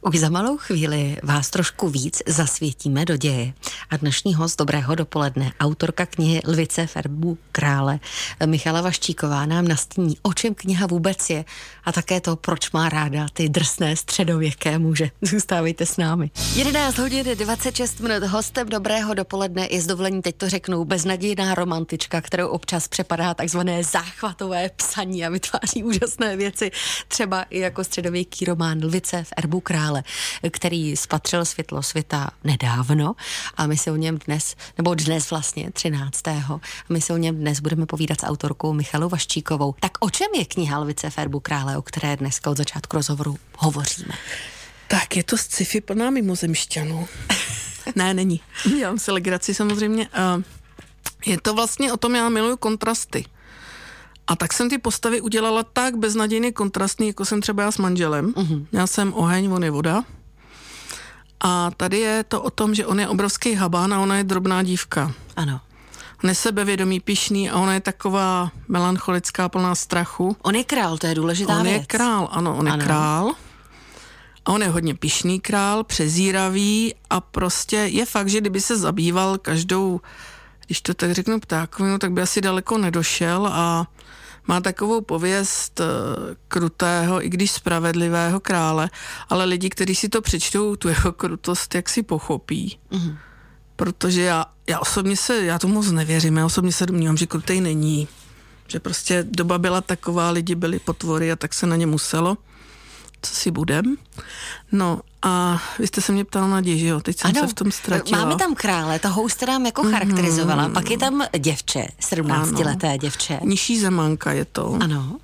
Už 0.00 0.18
za 0.18 0.28
malou 0.28 0.56
chvíli 0.56 1.16
vás 1.22 1.50
trošku 1.50 1.88
víc 1.88 2.22
zasvětíme 2.26 3.04
do 3.04 3.16
děje. 3.16 3.52
A 3.90 3.96
dnešní 3.96 4.34
host 4.34 4.58
Dobrého 4.58 4.94
dopoledne, 4.94 5.52
autorka 5.60 6.06
knihy 6.06 6.40
Lvice 6.46 6.86
Ferbu 6.86 7.38
krále, 7.52 8.00
Michala 8.46 8.80
Vaščíková 8.80 9.46
nám 9.46 9.68
nastíní, 9.68 10.16
o 10.22 10.34
čem 10.34 10.54
kniha 10.54 10.86
vůbec 10.86 11.30
je 11.30 11.44
a 11.84 11.92
také 11.92 12.20
to, 12.20 12.36
proč 12.36 12.70
má 12.70 12.88
ráda 12.88 13.26
ty 13.32 13.48
drsné 13.48 13.96
středověké 13.96 14.78
muže. 14.78 15.10
Zůstávejte 15.22 15.86
s 15.86 15.96
námi. 15.96 16.30
11 16.54 16.98
hodin 16.98 17.26
26 17.34 18.00
minut 18.00 18.22
hostem 18.22 18.68
Dobrého 18.68 19.14
dopoledne 19.14 19.68
je 19.70 19.82
z 19.82 19.86
dovolení, 19.86 20.22
teď 20.22 20.36
to 20.36 20.48
řeknu, 20.48 20.84
beznadějná 20.84 21.54
romantička, 21.54 22.20
kterou 22.20 22.48
občas 22.48 22.88
přepadá 22.88 23.34
takzvané 23.34 23.84
záchvatové 23.84 24.70
psaní 24.76 25.24
a 25.26 25.30
vytváří 25.30 25.84
úžasné 25.84 26.36
věci, 26.36 26.70
třeba 27.08 27.42
i 27.42 27.58
jako 27.58 27.84
středověký 27.84 28.44
román 28.44 28.84
Lvice 28.84 29.24
v 29.24 29.32
erbu 29.50 29.60
krále, 29.60 30.02
který 30.50 30.96
spatřil 30.96 31.44
světlo 31.44 31.82
světa 31.82 32.30
nedávno 32.44 33.14
a 33.56 33.66
my 33.66 33.76
se 33.76 33.90
o 33.90 33.96
něm 33.96 34.18
dnes, 34.18 34.56
nebo 34.78 34.94
dnes 34.94 35.30
vlastně 35.30 35.70
13. 35.72 36.28
A 36.28 36.60
my 36.88 37.00
se 37.00 37.12
o 37.12 37.16
něm 37.16 37.36
dnes 37.36 37.60
budeme 37.60 37.86
povídat 37.86 38.20
s 38.20 38.26
autorkou 38.26 38.72
Michalou 38.72 39.08
Vaščíkovou. 39.08 39.74
Tak 39.80 39.92
o 40.00 40.10
čem 40.10 40.28
je 40.38 40.44
kniha 40.44 40.78
Lvice 40.78 41.10
v 41.10 41.18
erbu 41.18 41.40
krále, 41.40 41.76
o 41.76 41.82
které 41.82 42.16
dneska 42.16 42.50
od 42.50 42.56
začátku 42.56 42.96
rozhovoru 42.96 43.38
hovoříme? 43.58 44.14
Tak 44.88 45.16
je 45.16 45.24
to 45.24 45.36
sci-fi 45.36 45.80
plná 45.80 46.10
mimozemšťanů. 46.10 47.08
ne, 47.96 48.14
není. 48.14 48.40
Dělám 48.78 48.98
si 48.98 49.10
legraci 49.10 49.54
samozřejmě. 49.54 50.08
Je 51.26 51.40
to 51.40 51.54
vlastně 51.54 51.92
o 51.92 51.96
tom, 51.96 52.14
já 52.14 52.28
miluju 52.28 52.56
kontrasty. 52.56 53.24
A 54.30 54.36
tak 54.36 54.52
jsem 54.52 54.70
ty 54.70 54.78
postavy 54.78 55.20
udělala 55.20 55.62
tak 55.62 55.96
beznadějně 55.96 56.52
kontrastní, 56.52 57.06
jako 57.06 57.24
jsem 57.24 57.40
třeba 57.40 57.62
já 57.62 57.72
s 57.72 57.78
manželem. 57.78 58.32
Uh-huh. 58.32 58.66
Já 58.72 58.86
jsem 58.86 59.12
oheň, 59.14 59.50
on 59.52 59.64
je 59.64 59.70
voda. 59.70 60.04
A 61.40 61.70
tady 61.76 61.98
je 61.98 62.24
to 62.24 62.42
o 62.42 62.50
tom, 62.50 62.74
že 62.74 62.86
on 62.86 63.00
je 63.00 63.08
obrovský 63.08 63.54
habán 63.54 63.94
a 63.94 64.00
ona 64.00 64.16
je 64.16 64.24
drobná 64.24 64.62
dívka. 64.62 65.12
Ano. 65.36 65.60
On 66.24 66.30
je 66.30 66.34
sebevědomý, 66.34 67.00
pišný 67.00 67.50
a 67.50 67.58
ona 67.58 67.74
je 67.74 67.80
taková 67.80 68.50
melancholická, 68.68 69.48
plná 69.48 69.74
strachu. 69.74 70.36
On 70.42 70.54
je 70.54 70.64
král, 70.64 70.98
to 70.98 71.06
je 71.06 71.14
důležitá 71.14 71.56
on 71.56 71.62
věc. 71.62 71.74
On 71.74 71.80
je 71.80 71.86
král, 71.86 72.28
ano, 72.32 72.56
on 72.56 72.68
ano. 72.68 72.82
je 72.82 72.86
král. 72.86 73.32
A 74.44 74.52
on 74.52 74.62
je 74.62 74.68
hodně 74.68 74.94
pišný 74.94 75.40
král, 75.40 75.84
přezíravý 75.84 76.94
a 77.10 77.20
prostě 77.20 77.76
je 77.76 78.06
fakt, 78.06 78.28
že 78.28 78.40
kdyby 78.40 78.60
se 78.60 78.78
zabýval 78.78 79.38
každou, 79.38 80.00
když 80.66 80.80
to 80.80 80.94
tak 80.94 81.12
řeknu 81.12 81.40
ptákovinu, 81.40 81.98
tak 81.98 82.12
by 82.12 82.22
asi 82.22 82.40
daleko 82.40 82.78
nedošel 82.78 83.48
a 83.52 83.86
má 84.50 84.60
takovou 84.60 85.00
pověst 85.00 85.80
eh, 85.80 85.84
krutého, 86.48 87.26
i 87.26 87.28
když 87.28 87.50
spravedlivého 87.50 88.40
krále, 88.40 88.90
ale 89.28 89.44
lidi, 89.44 89.70
kteří 89.70 89.94
si 89.94 90.08
to 90.08 90.22
přečtou, 90.22 90.76
tu 90.76 90.88
jeho 90.88 91.12
krutost, 91.12 91.74
jak 91.74 91.88
si 91.88 92.02
pochopí. 92.02 92.78
Mm-hmm. 92.92 93.16
Protože 93.76 94.22
já, 94.22 94.46
já 94.68 94.78
osobně 94.78 95.16
se, 95.16 95.44
já 95.44 95.58
tomu 95.58 95.74
moc 95.74 95.90
nevěřím, 95.90 96.36
já 96.36 96.46
osobně 96.46 96.72
se 96.72 96.86
domnívám, 96.86 97.16
že 97.16 97.26
krutej 97.26 97.60
není. 97.60 98.08
Že 98.66 98.80
prostě 98.80 99.26
doba 99.30 99.58
byla 99.58 99.80
taková, 99.80 100.30
lidi 100.30 100.54
byli 100.54 100.78
potvory 100.78 101.32
a 101.32 101.36
tak 101.36 101.54
se 101.54 101.66
na 101.66 101.76
ně 101.76 101.86
muselo 101.86 102.36
co 103.22 103.34
si 103.34 103.50
budem. 103.50 103.96
No 104.72 105.00
a 105.22 105.62
vy 105.78 105.86
jste 105.86 106.00
se 106.00 106.12
mě 106.12 106.24
ptal 106.24 106.48
na 106.48 106.62
že 106.62 106.86
jo? 106.86 107.00
Teď 107.00 107.18
jsem 107.18 107.30
ano, 107.30 107.40
se 107.40 107.46
v 107.46 107.54
tom 107.54 107.72
ztratila. 107.72 108.24
Máme 108.24 108.36
tam 108.36 108.54
krále, 108.54 108.98
toho 108.98 109.28
jste 109.28 109.46
nám 109.46 109.66
jako 109.66 109.82
mm-hmm. 109.82 109.90
charakterizovala. 109.90 110.68
Pak 110.68 110.90
je 110.90 110.98
tam 110.98 111.24
děvče, 111.38 111.86
17-leté 112.00 112.98
děvče. 112.98 113.40
Nižší 113.44 113.80
zemánka 113.80 114.32
je 114.32 114.44
to. 114.44 114.78
Ano. 114.80 115.18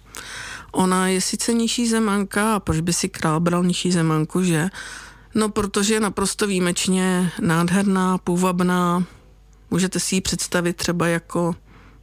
Ona 0.73 1.09
je 1.09 1.21
sice 1.21 1.55
nižší 1.55 1.89
zemanka, 1.89 2.55
a 2.55 2.61
proč 2.61 2.81
by 2.81 2.93
si 2.93 3.09
král 3.09 3.41
bral 3.41 3.65
nižší 3.65 3.93
zemanku, 3.93 4.43
že? 4.43 4.69
No, 5.35 5.49
protože 5.49 5.95
je 5.95 6.01
naprosto 6.01 6.47
výjimečně 6.47 7.33
nádherná, 7.41 8.19
půvabná. 8.19 9.05
Můžete 9.71 10.01
si 10.01 10.15
ji 10.15 10.21
představit 10.21 10.77
třeba 10.77 11.09
jako 11.09 11.55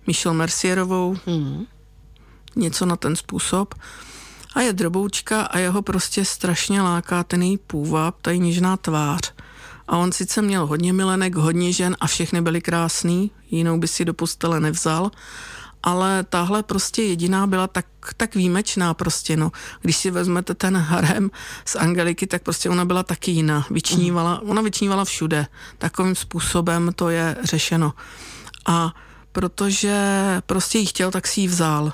Michelle 0.07 0.38
Mercierovou. 0.38 1.17
Mm. 1.25 1.65
Něco 2.55 2.85
na 2.85 2.95
ten 2.95 3.15
způsob. 3.15 3.75
A 4.53 4.62
je 4.62 4.74
droboučka 4.74 5.41
a 5.41 5.57
jeho 5.57 5.81
prostě 5.81 6.25
strašně 6.25 6.81
láká 6.81 7.24
ten 7.24 7.43
její 7.43 7.57
půvab, 7.57 8.15
ta 8.22 8.33
něžná 8.33 8.77
tvář. 8.77 9.33
A 9.88 9.98
on 9.98 10.12
sice 10.12 10.41
měl 10.41 10.65
hodně 10.65 10.93
milenek, 10.93 11.36
hodně 11.36 11.74
žen 11.74 11.98
a 12.00 12.07
všechny 12.07 12.41
byly 12.41 12.62
krásný, 12.62 13.31
jinou 13.51 13.77
by 13.77 13.88
si 13.88 14.05
do 14.05 14.13
postele 14.13 14.60
nevzal, 14.60 15.12
ale 15.83 16.24
tahle 16.24 16.63
prostě 16.63 17.03
jediná 17.03 17.48
byla 17.48 17.67
tak, 17.67 17.86
tak 18.17 18.36
výjimečná 18.36 18.93
prostě, 18.93 19.38
no. 19.38 19.51
Když 19.81 19.98
si 19.98 20.12
vezmete 20.12 20.53
ten 20.53 20.77
harem 20.77 21.31
z 21.65 21.75
Angeliky, 21.75 22.27
tak 22.27 22.43
prostě 22.43 22.69
ona 22.69 22.86
byla 22.86 23.03
taky 23.03 23.31
jiná. 23.31 23.65
Vyčnívala, 23.69 24.41
ona 24.41 24.62
vyčnívala 24.62 25.05
všude. 25.05 25.48
Takovým 25.77 26.15
způsobem 26.15 26.91
to 26.95 27.10
je 27.10 27.36
řešeno. 27.43 27.93
A 28.65 28.93
protože 29.31 29.98
prostě 30.45 30.79
jí 30.79 30.86
chtěl, 30.86 31.12
tak 31.12 31.27
si 31.27 31.41
ji 31.41 31.48
vzal. 31.48 31.93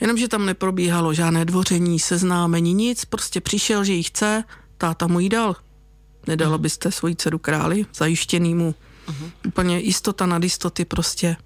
Jenomže 0.00 0.28
tam 0.28 0.46
neprobíhalo 0.46 1.14
žádné 1.14 1.44
dvoření, 1.44 1.98
seznámení, 1.98 2.74
nic, 2.74 3.04
prostě 3.04 3.40
přišel, 3.40 3.84
že 3.84 3.92
ji 3.92 4.02
chce, 4.02 4.44
táta 4.78 5.06
mu 5.06 5.20
jí 5.20 5.28
dal. 5.28 5.56
Nedala 6.26 6.56
mhm. 6.56 6.62
byste 6.62 6.92
svoji 6.92 7.16
dceru 7.16 7.38
králi, 7.38 7.86
zajištěnýmu. 7.94 8.74
Uh-huh. 9.08 9.30
Úplně 9.46 9.78
jistota 9.78 10.26
nad 10.26 10.42
jistoty 10.42 10.84
prostě. 10.84 11.36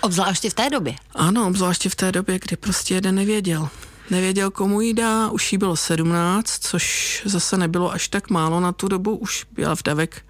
Obzvláště 0.00 0.50
v 0.50 0.54
té 0.54 0.70
době? 0.70 0.94
Ano, 1.14 1.46
obzvláště 1.46 1.88
v 1.88 1.94
té 1.94 2.12
době, 2.12 2.38
kdy 2.38 2.56
prostě 2.56 2.94
jeden 2.94 3.14
nevěděl. 3.14 3.68
Nevěděl, 4.10 4.50
komu 4.50 4.80
jí 4.80 4.94
dá, 4.94 5.30
už 5.30 5.52
jí 5.52 5.58
bylo 5.58 5.76
17, 5.76 6.58
což 6.60 7.22
zase 7.24 7.56
nebylo 7.56 7.92
až 7.92 8.08
tak 8.08 8.30
málo 8.30 8.60
na 8.60 8.72
tu 8.72 8.88
dobu, 8.88 9.16
už 9.16 9.46
byla 9.52 9.74
vdavek 9.74 10.24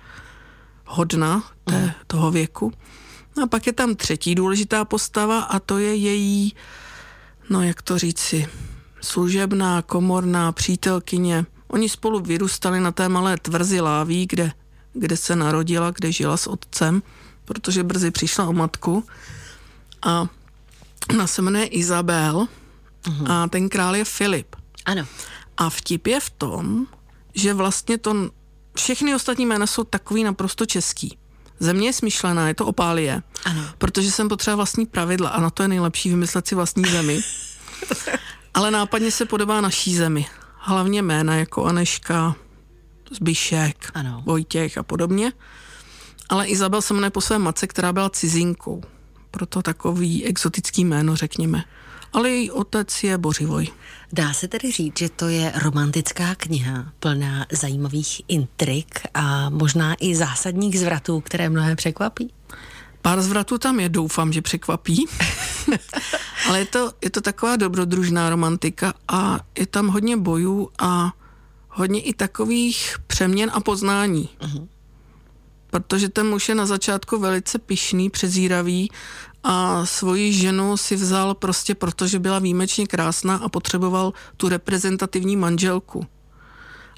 hodna 0.85 1.43
té, 1.65 1.73
uh-huh. 1.73 1.93
toho 2.07 2.31
věku. 2.31 2.73
No 3.37 3.43
a 3.43 3.47
pak 3.47 3.67
je 3.67 3.73
tam 3.73 3.95
třetí 3.95 4.35
důležitá 4.35 4.85
postava 4.85 5.41
a 5.41 5.59
to 5.59 5.79
je 5.79 5.95
její, 5.95 6.55
no 7.51 7.63
jak 7.63 7.83
to 7.83 7.99
říci, 7.99 8.49
služebná, 9.01 9.83
komorná 9.83 10.53
přítelkyně. 10.53 11.47
Oni 11.69 11.89
spolu 11.89 12.21
vyrůstali 12.21 12.81
na 12.81 12.93
té 12.93 13.09
malé 13.09 13.37
tvrzi 13.37 13.81
Láví, 13.81 14.27
kde, 14.27 14.53
kde 14.93 15.17
se 15.17 15.37
narodila, 15.37 15.91
kde 15.91 16.13
žila 16.13 16.37
s 16.37 16.47
otcem, 16.47 17.03
protože 17.45 17.85
brzy 17.85 18.11
přišla 18.11 18.49
o 18.49 18.53
matku. 18.53 19.05
A 20.03 20.27
ona 21.11 21.27
se 21.27 21.43
jmenuje 21.43 21.67
Izabel 21.67 22.49
uh-huh. 23.05 23.31
a 23.31 23.49
ten 23.49 23.69
král 23.69 23.97
je 23.97 24.05
Filip. 24.05 24.57
Ano. 24.85 25.07
A 25.57 25.71
vtip 25.71 26.07
je 26.07 26.21
v 26.21 26.31
tom, 26.31 26.87
že 27.35 27.55
vlastně 27.55 27.99
to 27.99 28.31
všechny 28.77 29.15
ostatní 29.15 29.47
jména 29.47 29.67
jsou 29.67 29.85
takový 29.85 30.25
naprosto 30.25 30.67
český. 30.67 31.19
Země 31.63 31.89
je 31.89 31.93
smyšlená, 31.93 32.49
je 32.49 32.55
to 32.55 32.67
opálie. 32.67 33.23
Ano. 33.45 33.65
Protože 33.79 34.11
jsem 34.11 34.29
potřeba 34.29 34.57
vlastní 34.57 34.87
pravidla 34.87 35.29
a 35.29 35.41
na 35.41 35.51
to 35.51 35.63
je 35.63 35.69
nejlepší 35.69 36.09
vymyslet 36.09 36.47
si 36.47 36.55
vlastní 36.55 36.85
zemi. 36.85 37.21
Ale 38.55 38.71
nápadně 38.71 39.11
se 39.11 39.25
podobá 39.25 39.61
naší 39.61 39.97
zemi. 39.97 40.27
Hlavně 40.59 41.03
jména 41.03 41.37
jako 41.37 41.65
Aneška, 41.65 42.35
Zbyšek, 43.11 43.91
ano. 43.95 44.23
Vojtěch 44.27 44.79
a 44.79 44.83
podobně. 44.83 45.33
Ale 46.29 46.47
Izabel 46.47 46.83
se 46.83 46.95
jmenuje 46.95 47.11
po 47.11 47.21
své 47.21 47.39
matce, 47.39 47.67
která 47.67 47.93
byla 47.93 48.11
cizinkou. 48.11 48.83
Proto 49.31 49.63
takový 49.63 50.25
exotický 50.25 50.85
jméno, 50.85 51.17
řekněme 51.17 51.65
ale 52.13 52.31
její 52.31 52.51
otec 52.51 53.03
je 53.03 53.19
Bořivoj. 53.19 53.69
Dá 54.13 54.33
se 54.33 54.49
tedy 54.49 54.73
říct, 54.73 54.99
že 54.99 55.09
to 55.09 55.29
je 55.29 55.53
romantická 55.63 56.35
kniha 56.35 56.93
plná 57.01 57.47
zajímavých 57.53 58.23
intrik 58.29 59.01
a 59.15 59.51
možná 59.51 59.95
i 60.01 60.15
zásadních 60.15 60.81
zvratů, 60.81 61.21
které 61.21 61.49
mnohé 61.49 61.77
překvapí? 61.77 62.33
Pár 63.03 63.23
zvratů 63.23 63.59
tam 63.59 63.81
je, 63.81 63.89
doufám, 63.89 64.33
že 64.33 64.43
překvapí. 64.43 65.07
ale 66.49 66.59
je 66.59 66.67
to, 66.67 66.93
je 67.03 67.11
to 67.11 67.21
taková 67.21 67.57
dobrodružná 67.57 68.31
romantika 68.31 68.95
a 69.09 69.41
je 69.59 69.67
tam 69.67 69.89
hodně 69.89 70.17
bojů 70.17 70.69
a 70.79 71.13
hodně 71.69 72.01
i 72.01 72.15
takových 72.15 72.97
přeměn 73.07 73.51
a 73.55 73.61
poznání. 73.61 74.29
Uh-huh. 74.41 74.69
Protože 75.71 76.09
ten 76.09 76.29
muž 76.29 76.49
je 76.49 76.55
na 76.55 76.67
začátku 76.67 77.19
velice 77.19 77.59
pišný, 77.59 78.11
přezíravý 78.11 78.91
a 79.43 79.87
svoji 79.87 80.33
ženu 80.33 80.77
si 80.77 80.97
vzal 80.97 81.35
prostě 81.35 81.75
proto, 81.75 82.07
že 82.07 82.19
byla 82.19 82.39
výjimečně 82.39 82.87
krásná 82.87 83.37
a 83.37 83.49
potřeboval 83.49 84.13
tu 84.37 84.49
reprezentativní 84.49 85.37
manželku. 85.37 86.07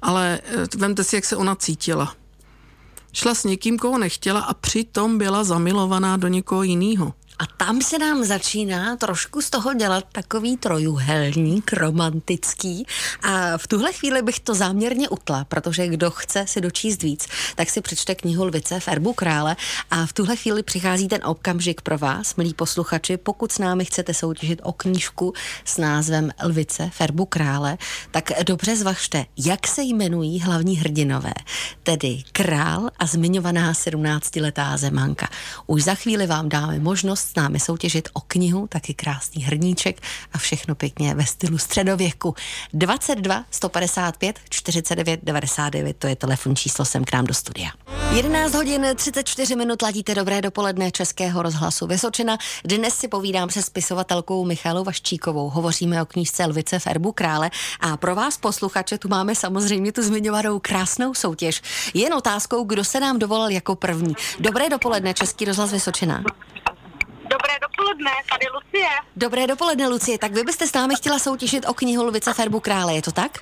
Ale 0.03 0.41
eh, 0.45 0.67
vemte 0.77 1.05
si, 1.05 1.17
jak 1.17 1.25
se 1.25 1.37
ona 1.37 1.55
cítila. 1.55 2.15
Šla 3.13 3.35
s 3.35 3.45
někým, 3.45 3.79
koho 3.79 3.99
nechtěla 3.99 4.41
a 4.41 4.55
přitom 4.55 5.19
byla 5.19 5.45
zamilovaná 5.45 6.17
do 6.17 6.29
někoho 6.29 6.63
jiného. 6.63 7.15
A 7.39 7.47
tam 7.47 7.83
se 7.83 7.99
nám 7.99 8.25
začíná 8.25 8.97
trošku 8.97 9.43
z 9.43 9.51
toho 9.51 9.75
dělat 9.75 10.05
takový 10.13 10.57
trojuhelník 10.57 11.73
romantický. 11.73 12.87
A 13.23 13.59
v 13.59 13.67
tuhle 13.67 13.93
chvíli 13.93 14.23
bych 14.23 14.41
to 14.41 14.55
záměrně 14.55 15.09
utla, 15.09 15.45
protože 15.45 15.87
kdo 15.89 16.11
chce 16.11 16.45
si 16.49 16.61
dočíst 16.61 17.03
víc, 17.03 17.27
tak 17.55 17.71
si 17.71 17.81
přečte 17.81 18.15
knihu 18.15 18.45
Lvice 18.45 18.81
v 18.81 18.89
erbu 18.89 19.13
krále. 19.13 19.57
A 19.91 20.07
v 20.07 20.13
tuhle 20.13 20.37
chvíli 20.37 20.63
přichází 20.63 21.09
ten 21.09 21.21
okamžik 21.25 21.81
pro 21.81 21.99
vás, 21.99 22.37
milí 22.37 22.55
posluchači. 22.55 23.17
Pokud 23.17 23.53
s 23.53 23.59
námi 23.59 23.85
chcete 23.85 24.15
soutěžit 24.15 24.61
o 24.63 24.73
knížku 24.73 25.33
s 25.65 25.79
názvem 25.79 26.31
Lvice 26.45 26.91
v 26.93 27.01
erbu 27.01 27.25
krále, 27.25 27.79
tak 28.11 28.31
dobře 28.47 28.77
zvažte, 28.77 29.27
jak 29.37 29.67
se 29.67 29.83
jmenují 29.83 30.41
hlavní 30.41 30.77
hrdinové, 30.77 31.35
tedy 31.83 32.23
král 32.33 32.91
a 32.99 33.07
zmiňovaná 33.07 33.73
17-letá 33.73 34.77
zemanka. 34.77 35.29
Už 35.67 35.85
za 35.85 35.95
chvíli 35.95 36.27
vám 36.27 36.49
dáme 36.49 36.79
možnost 36.79 37.24
s 37.25 37.35
námi 37.35 37.61
soutěžit 37.61 38.09
o 38.13 38.21
knihu, 38.21 38.67
taky 38.67 38.95
krásný 38.95 39.43
hrníček 39.43 40.01
a 40.33 40.39
všechno 40.39 40.75
pěkně 40.75 41.15
ve 41.15 41.27
stylu 41.27 41.59
středověku. 41.59 42.35
22 42.73 43.45
155 43.51 44.41
49 44.51 45.21
99, 45.23 45.97
to 45.97 46.07
je 46.07 46.17
telefon 46.17 46.57
číslo 46.57 46.85
sem 46.85 47.05
k 47.05 47.13
nám 47.13 47.25
do 47.25 47.35
studia. 47.35 47.71
11 48.11 48.55
hodin 48.55 48.87
34 48.95 49.57
minut 49.57 49.83
ladíte 49.83 50.15
dobré 50.15 50.43
dopoledne 50.43 50.91
Českého 50.91 51.43
rozhlasu 51.43 51.87
Vysočina. 51.87 52.39
Dnes 52.65 52.95
si 52.95 53.09
povídám 53.09 53.51
se 53.51 53.63
spisovatelkou 53.63 54.45
Michalou 54.45 54.85
Vaščíkovou. 54.85 55.51
Hovoříme 55.51 56.03
o 56.03 56.07
knížce 56.07 56.45
Lvice 56.45 56.79
v 56.79 56.87
erbu 56.87 57.13
krále 57.13 57.51
a 57.81 57.97
pro 57.97 58.15
vás 58.15 58.39
posluchače 58.39 58.99
tu 58.99 59.09
máme 59.09 59.35
samozřejmě 59.35 59.93
tu 59.93 60.03
zmiňovanou 60.03 60.59
krásnou 60.59 61.15
soutěž. 61.15 61.63
Jen 61.95 62.15
otázkou, 62.15 62.65
kdo 62.65 62.85
se 62.85 63.01
nám 63.01 63.19
dovolal 63.19 63.51
jako 63.51 63.77
první. 63.77 64.15
Dobré 64.39 64.69
dopoledne 64.69 65.15
Český 65.15 65.45
rozhlas 65.45 65.73
Vysočina. 65.73 66.25
Dobré 67.31 67.55
dopoledne, 67.63 68.11
tady 68.31 68.47
Lucie. 68.55 68.89
Dobré 69.17 69.47
dopoledne, 69.47 69.89
Lucie. 69.89 70.19
Tak 70.19 70.33
vy 70.33 70.43
byste 70.43 70.67
s 70.67 70.73
námi 70.73 70.95
chtěla 70.97 71.19
soutěžit 71.19 71.69
o 71.69 71.75
knihu 71.75 72.05
Lvice 72.05 72.35
Ferbu 72.35 72.61
krále, 72.61 72.95
je 72.95 73.03
to 73.03 73.13
tak? 73.13 73.39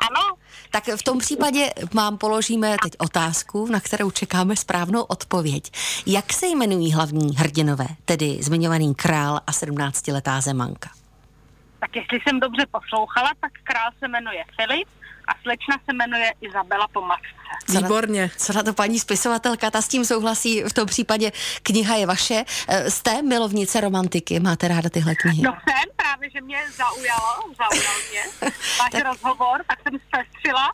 Ano. 0.00 0.36
Tak 0.70 0.84
v 0.84 1.02
tom 1.02 1.18
případě 1.18 1.70
vám 1.94 2.18
položíme 2.18 2.76
teď 2.82 2.92
otázku, 2.98 3.66
na 3.66 3.80
kterou 3.80 4.10
čekáme 4.10 4.56
správnou 4.56 5.02
odpověď. 5.02 5.72
Jak 6.06 6.32
se 6.32 6.46
jmenují 6.46 6.92
hlavní 6.92 7.36
hrdinové, 7.36 7.86
tedy 8.04 8.38
zmiňovaný 8.40 8.94
král 8.94 9.40
a 9.46 9.52
17-letá 9.52 10.40
zemanka? 10.40 10.90
Tak 11.80 11.96
jestli 11.96 12.20
jsem 12.20 12.40
dobře 12.40 12.66
poslouchala, 12.70 13.30
tak 13.40 13.52
král 13.64 13.90
se 13.98 14.08
jmenuje 14.08 14.44
Filip 14.56 14.88
a 15.28 15.32
slečna 15.42 15.76
se 15.84 15.92
jmenuje 15.92 16.32
Izabela 16.40 16.88
Pomatce. 16.88 17.28
Výborně. 17.68 18.30
Co 18.36 18.52
na 18.52 18.62
to 18.62 18.72
paní 18.72 18.98
spisovatelka, 18.98 19.70
ta 19.70 19.82
s 19.82 19.88
tím 19.88 20.04
souhlasí, 20.04 20.62
v 20.62 20.72
tom 20.72 20.86
případě 20.86 21.32
kniha 21.62 21.96
je 21.96 22.06
vaše. 22.06 22.44
Eh, 22.68 22.90
jste 22.90 23.22
milovnice 23.22 23.80
romantiky, 23.80 24.40
máte 24.40 24.68
ráda 24.68 24.90
tyhle 24.90 25.14
knihy? 25.14 25.42
No 25.42 25.52
jsem, 25.52 25.90
právě, 25.96 26.30
že 26.30 26.40
mě 26.40 26.58
zaujalo, 26.76 27.34
zaujal 27.58 27.94
mě 28.10 28.22
váš 28.78 28.90
tak... 28.92 29.04
rozhovor, 29.04 29.60
tak 29.66 29.78
jsem 29.82 30.00
zpestřila 30.08 30.72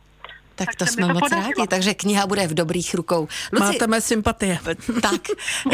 tak, 0.55 0.67
tak 0.67 0.75
to 0.75 0.85
jsme 0.85 1.07
to 1.07 1.13
moc 1.13 1.19
podařilo. 1.19 1.41
rádi, 1.41 1.67
takže 1.67 1.93
kniha 1.93 2.27
bude 2.27 2.47
v 2.47 2.53
dobrých 2.53 2.93
rukou. 2.93 3.27
Luci, 3.51 3.63
Máte 3.65 3.87
mé 3.87 4.01
sympatie. 4.01 4.59
Tak, 5.01 5.21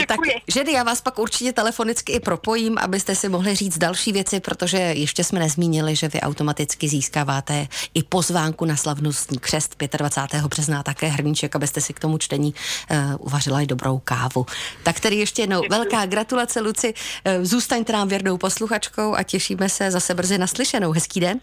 tak 0.08 0.20
Žedy, 0.48 0.72
já 0.72 0.84
vás 0.84 1.02
pak 1.02 1.20
určitě 1.20 1.54
telefonicky 1.54 2.14
i 2.14 2.20
propojím, 2.20 2.78
abyste 2.78 3.16
si 3.16 3.30
mohli 3.30 3.56
říct 3.56 3.78
další 3.78 4.12
věci, 4.12 4.40
protože 4.40 4.78
ještě 4.78 5.24
jsme 5.24 5.40
nezmínili, 5.40 5.96
že 5.96 6.08
vy 6.08 6.22
automaticky 6.22 6.88
získáváte 6.90 7.68
i 7.94 8.04
pozvánku 8.04 8.66
na 8.66 8.76
slavnostní 8.76 9.40
křest 9.40 9.76
25. 9.98 10.44
března, 10.44 10.84
také 10.84 11.08
hrníček, 11.08 11.56
abyste 11.56 11.82
si 11.82 11.94
k 11.94 12.00
tomu 12.00 12.18
čtení 12.18 12.54
uh, 12.92 12.98
uvařila 13.20 13.62
i 13.62 13.68
dobrou 13.68 14.02
kávu. 14.04 14.46
Tak 14.84 15.00
tedy 15.00 15.16
ještě 15.16 15.42
jednou 15.42 15.62
Děkuji. 15.62 15.78
velká 15.78 16.06
gratulace, 16.06 16.62
Luci. 16.62 16.94
Uh, 16.94 17.46
zůstaňte 17.46 17.94
nám 17.94 18.08
věrnou 18.08 18.38
posluchačkou 18.38 19.16
a 19.16 19.24
těšíme 19.24 19.70
se 19.70 19.92
zase 19.92 20.14
brzy 20.14 20.38
naslyšenou. 20.38 20.92
Hezký 20.92 21.20
den. 21.20 21.40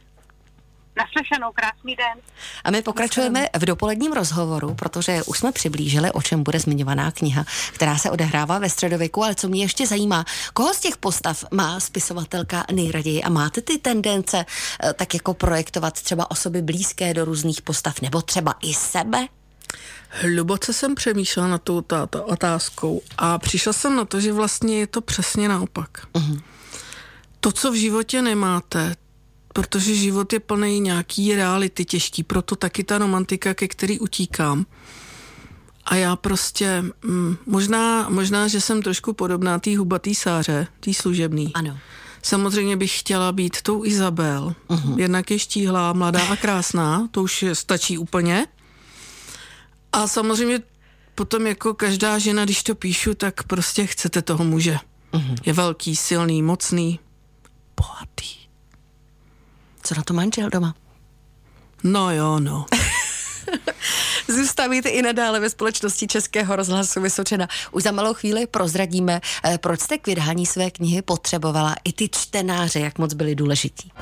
Naslyšenou, 0.99 1.52
krásný 1.55 1.97
den. 1.97 2.19
A 2.64 2.71
my 2.71 2.83
pokračujeme 2.83 3.47
v 3.59 3.64
dopoledním 3.64 4.12
rozhovoru, 4.12 4.75
protože 4.75 5.23
už 5.23 5.38
jsme 5.38 5.52
přiblížili, 5.52 6.12
o 6.12 6.23
čem 6.23 6.43
bude 6.43 6.61
zmiňovaná 6.61 7.11
kniha, 7.11 7.45
která 7.73 7.99
se 7.99 8.11
odehrává 8.11 8.59
ve 8.59 8.71
středověku, 8.71 9.25
ale 9.25 9.35
co 9.35 9.49
mě 9.49 9.62
ještě 9.62 9.87
zajímá, 9.87 10.25
koho 10.52 10.75
z 10.75 10.81
těch 10.81 10.97
postav 10.97 11.45
má 11.50 11.81
spisovatelka 11.81 12.64
nejraději 12.73 13.23
a 13.23 13.28
máte 13.28 13.61
ty 13.61 13.78
tendence 13.78 14.45
eh, 14.85 14.93
tak 14.93 15.14
jako 15.14 15.35
projektovat 15.35 16.02
třeba 16.02 16.31
osoby 16.31 16.62
blízké 16.62 17.14
do 17.14 17.25
různých 17.25 17.62
postav 17.62 18.00
nebo 18.00 18.23
třeba 18.23 18.55
i 18.62 18.75
sebe? 18.75 19.26
Hluboce 20.11 20.73
jsem 20.73 20.95
přemýšlela 20.95 21.49
na 21.49 21.59
tou 21.59 21.85
otázkou 22.25 23.02
a 23.19 23.38
přišla 23.38 23.73
jsem 23.73 23.97
na 23.97 24.05
to, 24.05 24.21
že 24.21 24.33
vlastně 24.33 24.78
je 24.78 24.87
to 24.87 25.00
přesně 25.00 25.49
naopak. 25.49 25.90
Uh-huh. 26.12 26.43
To, 27.40 27.52
co 27.52 27.73
v 27.73 27.75
životě 27.75 28.23
nemáte, 28.23 28.95
protože 29.59 29.95
život 29.95 30.33
je 30.33 30.41
plný 30.41 30.81
nějaký 30.81 31.35
reality 31.35 31.85
těžký, 31.85 32.23
proto 32.23 32.57
taky 32.57 32.85
ta 32.85 32.99
romantika, 32.99 33.55
ke 33.55 33.69
který 33.69 33.99
utíkám. 33.99 34.67
A 35.85 35.95
já 35.95 36.17
prostě, 36.17 36.85
mm, 37.03 37.37
možná, 37.47 38.09
možná, 38.09 38.49
že 38.49 38.61
jsem 38.61 38.83
trošku 38.83 39.12
podobná 39.12 39.59
té 39.59 39.79
hubatý 39.79 40.15
sáře, 40.15 40.67
té 40.81 40.95
služebný. 40.95 41.50
Ano. 41.55 41.79
Samozřejmě 42.23 42.77
bych 42.77 42.99
chtěla 42.99 43.33
být 43.33 43.62
tou 43.62 43.85
Izabel. 43.85 44.55
Uh-huh. 44.69 44.99
Jednak 44.99 45.31
je 45.31 45.38
štíhlá, 45.38 45.93
mladá 45.93 46.23
a 46.23 46.37
krásná, 46.37 47.09
to 47.11 47.23
už 47.23 47.45
stačí 47.53 47.99
úplně. 47.99 48.47
A 49.93 50.07
samozřejmě 50.07 50.62
potom 51.15 51.47
jako 51.47 51.75
každá 51.75 52.19
žena, 52.19 52.45
když 52.45 52.62
to 52.62 52.75
píšu, 52.75 53.15
tak 53.15 53.43
prostě 53.43 53.87
chcete 53.87 54.23
toho 54.23 54.45
muže. 54.45 54.79
Uh-huh. 55.12 55.37
Je 55.47 55.53
velký, 55.53 55.97
silný, 55.97 56.43
mocný, 56.43 57.00
bohatý. 57.77 58.48
Co 59.88 59.95
na 59.95 60.02
to 60.02 60.14
manžel 60.14 60.50
doma? 60.50 60.75
No 61.85 62.11
jo, 62.11 62.40
no. 62.40 62.66
Zůstávíte 64.29 64.89
i 64.89 65.03
nadále 65.03 65.41
ve 65.41 65.51
společnosti 65.51 66.07
Českého 66.07 66.57
rozhlasu 66.57 67.01
Vysočena. 67.01 67.49
Už 67.73 67.83
za 67.83 67.93
malou 67.93 68.15
chvíli 68.15 68.47
prozradíme, 68.47 69.21
eh, 69.45 69.59
proč 69.59 69.81
jste 69.81 69.99
k 69.99 70.07
vydání 70.07 70.47
své 70.47 70.71
knihy 70.71 71.03
potřebovala 71.03 71.75
i 71.85 71.93
ty 71.93 72.09
čtenáře, 72.09 72.81
jak 72.81 72.99
moc 72.99 73.15
byli 73.15 73.35
důležití. 73.35 73.93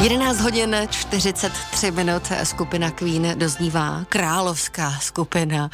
11 0.00 0.40
hodin 0.40 0.76
43 0.90 1.90
minut 1.90 2.22
skupina 2.44 2.90
Queen 2.90 3.38
doznívá 3.38 4.04
královská 4.08 4.98
skupina. 5.00 5.70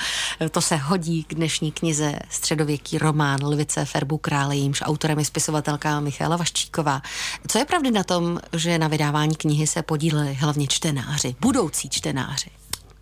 To 0.50 0.60
se 0.60 0.76
hodí 0.76 1.24
k 1.24 1.34
dnešní 1.34 1.72
knize 1.72 2.18
Středověký 2.30 2.98
román 2.98 3.44
Lvice 3.44 3.84
Ferbu 3.84 4.18
krále, 4.18 4.56
jímž 4.56 4.82
autorem 4.82 5.18
je 5.18 5.24
spisovatelka 5.24 6.00
Michála 6.00 6.36
Vaščíková. 6.36 7.02
Co 7.48 7.58
je 7.58 7.64
pravdy 7.64 7.90
na 7.90 8.04
tom, 8.04 8.40
že 8.52 8.78
na 8.78 8.88
vydávání 8.88 9.36
knihy 9.36 9.66
se 9.66 9.82
podíleli 9.82 10.34
hlavně 10.34 10.66
čtenáři, 10.66 11.34
budoucí 11.40 11.88
čtenáři? 11.88 12.59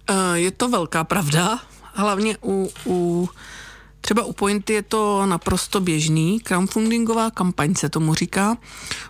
Eh, 0.09 0.39
je 0.39 0.51
to 0.51 0.69
velká 0.69 1.05
pravda, 1.05 1.59
hlavně 1.95 2.37
u, 2.43 2.71
u 2.87 3.29
Třeba 4.01 4.25
u 4.25 4.33
Pointy 4.33 4.73
je 4.73 4.83
to 4.83 5.27
naprosto 5.27 5.81
běžný, 5.81 6.41
crowdfundingová 6.41 7.31
kampaň 7.31 7.75
se 7.75 7.89
tomu 7.89 8.15
říká. 8.15 8.57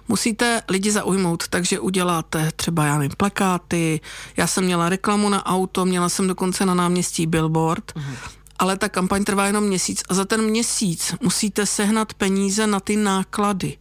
Musíte 0.09 0.63
lidi 0.69 0.91
zaujmout, 0.91 1.49
takže 1.49 1.81
uděláte 1.81 2.51
třeba, 2.57 2.85
já 2.85 2.99
nevím, 2.99 3.17
plakáty, 3.17 4.01
já 4.37 4.47
jsem 4.47 4.65
měla 4.65 4.89
reklamu 4.89 5.29
na 5.29 5.47
auto, 5.47 5.85
měla 5.85 6.09
jsem 6.09 6.29
dokonce 6.29 6.67
na 6.67 6.75
náměstí 6.75 7.27
billboard, 7.27 7.93
uh-huh. 7.97 8.15
ale 8.59 8.77
ta 8.77 8.89
kampaň 8.89 9.25
trvá 9.25 9.47
jenom 9.47 9.65
měsíc 9.65 10.03
a 10.09 10.15
za 10.15 10.25
ten 10.25 10.43
měsíc 10.43 11.15
musíte 11.21 11.67
sehnat 11.67 12.15
peníze 12.15 12.67
na 12.67 12.81
ty 12.81 12.97
náklady. 12.97 13.77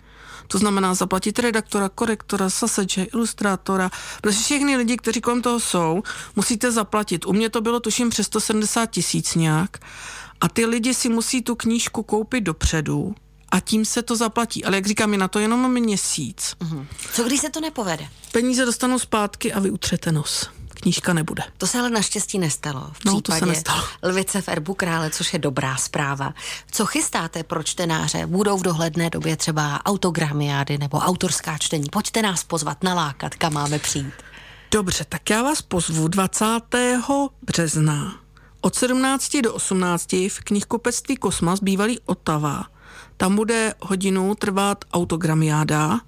To 0.48 0.58
znamená 0.58 0.94
zaplatit 0.94 1.40
redaktora, 1.40 1.90
korektora, 1.90 2.50
saseče, 2.50 3.04
ilustrátora, 3.04 3.90
protože 4.22 4.40
všechny 4.40 4.78
lidi, 4.78 4.98
kteří 4.98 5.22
kolem 5.22 5.42
toho 5.42 5.60
jsou, 5.60 6.04
musíte 6.36 6.72
zaplatit. 6.72 7.26
U 7.26 7.34
mě 7.34 7.50
to 7.50 7.62
bylo 7.62 7.80
tuším 7.80 8.10
přes 8.10 8.26
170 8.26 8.86
tisíc 8.86 9.36
nějak. 9.36 9.78
A 10.42 10.50
ty 10.50 10.66
lidi 10.66 10.94
si 10.94 11.10
musí 11.10 11.42
tu 11.42 11.56
knížku 11.56 12.04
koupit 12.04 12.42
dopředu 12.42 13.16
a 13.52 13.60
tím 13.60 13.86
se 13.86 14.02
to 14.02 14.16
zaplatí. 14.16 14.66
Ale 14.66 14.76
jak 14.76 14.88
říkám, 14.88 15.12
je 15.14 15.20
na 15.20 15.28
to 15.28 15.40
jenom 15.40 15.72
měsíc. 15.72 16.56
Uh-huh. 16.60 16.86
Co 17.14 17.24
když 17.24 17.40
se 17.40 17.50
to 17.50 17.62
nepovede? 17.62 18.08
Peníze 18.32 18.66
dostanou 18.66 19.00
zpátky 19.00 19.54
a 19.54 19.60
vy 19.60 19.72
utřete 19.72 20.12
nos 20.12 20.57
knížka 20.78 21.14
nebude. 21.14 21.44
To 21.58 21.68
se 21.68 21.80
ale 21.80 21.90
naštěstí 21.90 22.40
nestalo. 22.40 22.90
V 22.94 23.06
no, 23.06 23.22
to 23.22 23.32
se 23.32 23.46
nestalo. 23.46 23.84
Lvice 24.04 24.42
v 24.42 24.48
erbu 24.48 24.74
krále, 24.74 25.10
což 25.10 25.34
je 25.34 25.40
dobrá 25.40 25.78
zpráva. 25.78 26.34
Co 26.72 26.86
chystáte 26.86 27.44
pro 27.44 27.64
čtenáře? 27.64 28.26
Budou 28.26 28.58
v 28.58 28.64
dohledné 28.64 29.10
době 29.10 29.38
třeba 29.38 29.86
autogramiády 29.86 30.78
nebo 30.78 30.98
autorská 30.98 31.58
čtení? 31.58 31.90
Pojďte 31.90 32.22
nás 32.22 32.44
pozvat, 32.44 32.84
nalákat, 32.84 33.36
kam 33.36 33.54
máme 33.54 33.80
přijít. 33.80 34.14
Dobře, 34.72 35.06
tak 35.10 35.30
já 35.30 35.44
vás 35.44 35.62
pozvu 35.62 36.08
20. 36.08 36.46
března 37.42 38.28
od 38.62 38.76
17 38.76 39.38
do 39.44 39.54
18 39.54 40.14
v 40.14 40.40
knihkupectví 40.44 41.16
Kosmas 41.16 41.60
bývalý 41.60 42.00
Otava. 42.06 42.66
Tam 43.18 43.36
bude 43.36 43.74
hodinu 43.82 44.36
trvat 44.36 44.86
autogramiáda, 44.94 46.00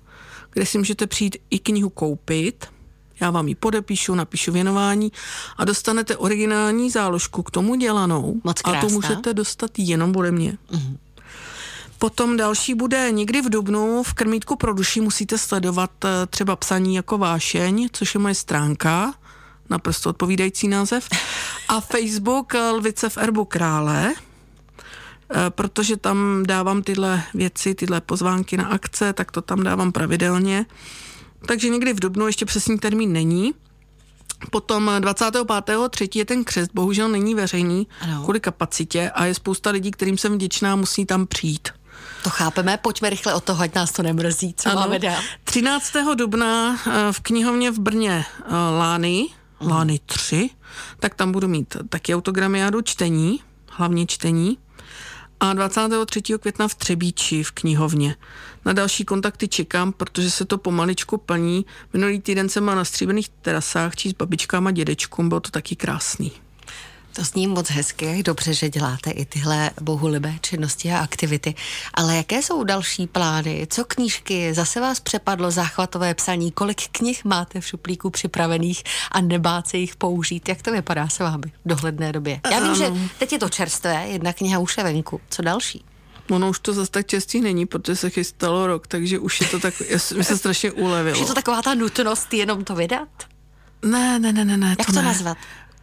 kde 0.52 0.66
si 0.66 0.78
můžete 0.78 1.08
přijít 1.08 1.38
i 1.50 1.60
knihu 1.60 1.90
koupit– 1.90 2.66
já 3.22 3.32
vám 3.32 3.48
ji 3.48 3.56
podepíšu, 3.56 4.16
napíšu 4.16 4.52
věnování 4.52 5.12
a 5.58 5.66
dostanete 5.66 6.18
originální 6.18 6.90
záložku 6.92 7.44
k 7.44 7.52
tomu 7.52 7.76
dělanou. 7.76 8.42
Moc 8.44 8.62
krásná. 8.62 8.80
A 8.80 8.82
to 8.82 8.90
můžete 8.90 9.34
dostat 9.34 9.72
jenom 9.78 10.16
ode 10.16 10.32
mě. 10.32 10.58
Mm-hmm. 10.72 10.98
Potom 12.00 12.38
další 12.38 12.74
bude 12.74 13.12
někdy 13.12 13.42
v 13.42 13.50
Dubnu 13.50 14.04
v 14.04 14.14
Krmítku 14.14 14.56
pro 14.56 14.74
duši 14.74 15.02
musíte 15.02 15.38
sledovat 15.38 15.92
eh, 16.06 16.26
třeba 16.30 16.56
psaní 16.56 16.96
jako 16.96 17.18
vášeň, 17.18 17.90
což 17.92 18.14
je 18.14 18.20
moje 18.20 18.36
stránka, 18.36 19.14
naprosto 19.70 20.10
odpovídající 20.10 20.68
název, 20.68 21.10
a 21.68 21.82
Facebook 21.82 22.56
eh, 22.56 22.72
Lvice 22.72 23.10
v 23.10 23.18
erbu 23.18 23.46
krále, 23.46 24.14
eh, 24.14 25.50
protože 25.50 25.98
tam 25.98 26.44
dávám 26.48 26.84
tyhle 26.84 27.24
věci, 27.34 27.76
tyhle 27.76 28.02
pozvánky 28.02 28.58
na 28.58 28.66
akce, 28.66 29.14
tak 29.14 29.32
to 29.32 29.42
tam 29.42 29.64
dávám 29.64 29.92
pravidelně 29.92 30.66
takže 31.48 31.70
někdy 31.70 31.94
v 31.94 32.00
dubnu 32.00 32.28
ještě 32.28 32.46
přesný 32.46 32.80
termín 32.80 33.14
není. 33.14 33.54
Potom 34.52 34.90
25.3. 34.90 36.10
je 36.16 36.26
ten 36.26 36.44
křest, 36.44 36.72
bohužel 36.74 37.10
není 37.10 37.36
veřejný 37.36 37.88
ano. 38.02 38.24
kvůli 38.24 38.40
kapacitě 38.40 39.12
a 39.14 39.26
je 39.26 39.34
spousta 39.34 39.70
lidí, 39.70 39.92
kterým 39.92 40.18
jsem 40.18 40.34
vděčná, 40.34 40.76
musí 40.76 41.06
tam 41.06 41.28
přijít. 41.28 41.70
To 42.24 42.30
chápeme, 42.30 42.78
pojďme 42.78 43.10
rychle 43.10 43.34
od 43.34 43.44
toho, 43.44 43.64
ať 43.64 43.76
nás 43.76 43.92
to 43.92 44.04
nemrzí, 44.04 44.54
co 44.58 44.70
ano. 44.70 44.82
máme 44.82 45.00
dál. 45.00 45.22
13. 45.44 45.94
dubna 46.16 46.78
eh, 46.88 46.92
v 47.12 47.20
knihovně 47.20 47.72
v 47.72 47.80
Brně 47.80 48.26
eh, 48.26 48.54
Lány, 48.78 49.28
uh-huh. 49.62 49.70
Lány 49.70 50.00
3, 50.06 50.50
tak 51.00 51.16
tam 51.16 51.32
budu 51.32 51.48
mít 51.48 51.78
taky 51.90 52.16
autogramiádu 52.16 52.82
čtení, 52.82 53.40
hlavně 53.70 54.06
čtení 54.06 54.58
a 55.40 55.54
23. 55.54 56.22
května 56.40 56.68
v 56.68 56.76
Třebíči 56.76 57.44
v 57.44 57.52
knihovně. 57.52 58.16
Na 58.66 58.74
další 58.74 59.06
kontakty 59.06 59.48
čekám, 59.48 59.92
protože 59.92 60.32
se 60.32 60.46
to 60.46 60.58
pomaličku 60.58 61.18
plní. 61.18 61.66
Minulý 61.94 62.20
týden 62.20 62.50
jsem 62.50 62.64
má 62.64 62.76
na 62.76 62.86
stříbených 62.86 63.30
terasách 63.30 63.96
číst 63.96 64.14
babičkám 64.14 64.68
a 64.68 64.72
dědečkům, 64.72 65.30
bylo 65.30 65.40
to 65.40 65.50
taky 65.50 65.76
krásný. 65.76 66.32
To 67.20 67.26
zní 67.26 67.48
moc 67.48 67.70
hezky, 67.70 68.24
dobře, 68.24 68.54
že 68.54 68.70
děláte 68.70 69.12
i 69.12 69.26
tyhle 69.26 69.72
bohulibé 69.82 70.34
činnosti 70.42 70.92
a 70.92 71.00
aktivity. 71.00 71.56
Ale 71.94 72.16
jaké 72.16 72.42
jsou 72.42 72.64
další 72.64 73.08
plány? 73.08 73.68
Co 73.70 73.86
knížky? 73.86 74.54
Zase 74.54 74.82
vás 74.82 75.00
přepadlo 75.00 75.52
záchvatové 75.52 76.14
psaní? 76.14 76.52
Kolik 76.52 76.82
knih 76.92 77.26
máte 77.26 77.62
v 77.62 77.68
šuplíku 77.68 78.10
připravených 78.10 78.84
a 79.12 79.22
nebát 79.22 79.68
se 79.68 79.78
jich 79.78 79.96
použít? 79.96 80.50
Jak 80.50 80.62
to 80.62 80.72
vypadá 80.72 81.10
se 81.10 81.24
vámi 81.24 81.52
v 81.66 81.70
dohledné 81.70 82.12
době? 82.12 82.42
Já 82.52 82.60
vím, 82.60 82.76
že 82.76 82.92
teď 83.20 83.32
je 83.32 83.40
to 83.40 83.50
čerstvé, 83.50 84.08
jedna 84.08 84.34
kniha 84.34 84.60
už 84.60 84.78
je 84.78 84.84
venku. 84.84 85.22
Co 85.30 85.42
další? 85.42 85.86
Ono 86.30 86.50
už 86.50 86.60
to 86.60 86.74
zase 86.74 86.92
tak 86.92 87.08
častý 87.08 87.42
není, 87.42 87.66
protože 87.66 87.96
se 87.96 88.10
chystalo 88.10 88.68
rok, 88.68 88.88
takže 88.88 89.20
už 89.20 89.42
je 89.42 89.48
to 89.48 89.60
tak, 89.60 89.74
mi 90.18 90.24
se 90.24 90.38
strašně 90.38 90.72
ulevilo. 90.72 91.16
Už 91.16 91.22
je 91.22 91.28
to 91.28 91.34
taková 91.34 91.62
ta 91.62 91.74
nutnost 91.74 92.34
jenom 92.34 92.64
to 92.64 92.76
vydat? 92.76 93.10
Ne, 93.86 94.20
ne, 94.20 94.34
ne, 94.34 94.46
ne, 94.46 94.58
ne. 94.58 94.70
Jak 94.70 94.88
to, 94.88 94.94
to 94.94 95.00
ne. 95.00 95.06
nazvat? 95.06 95.38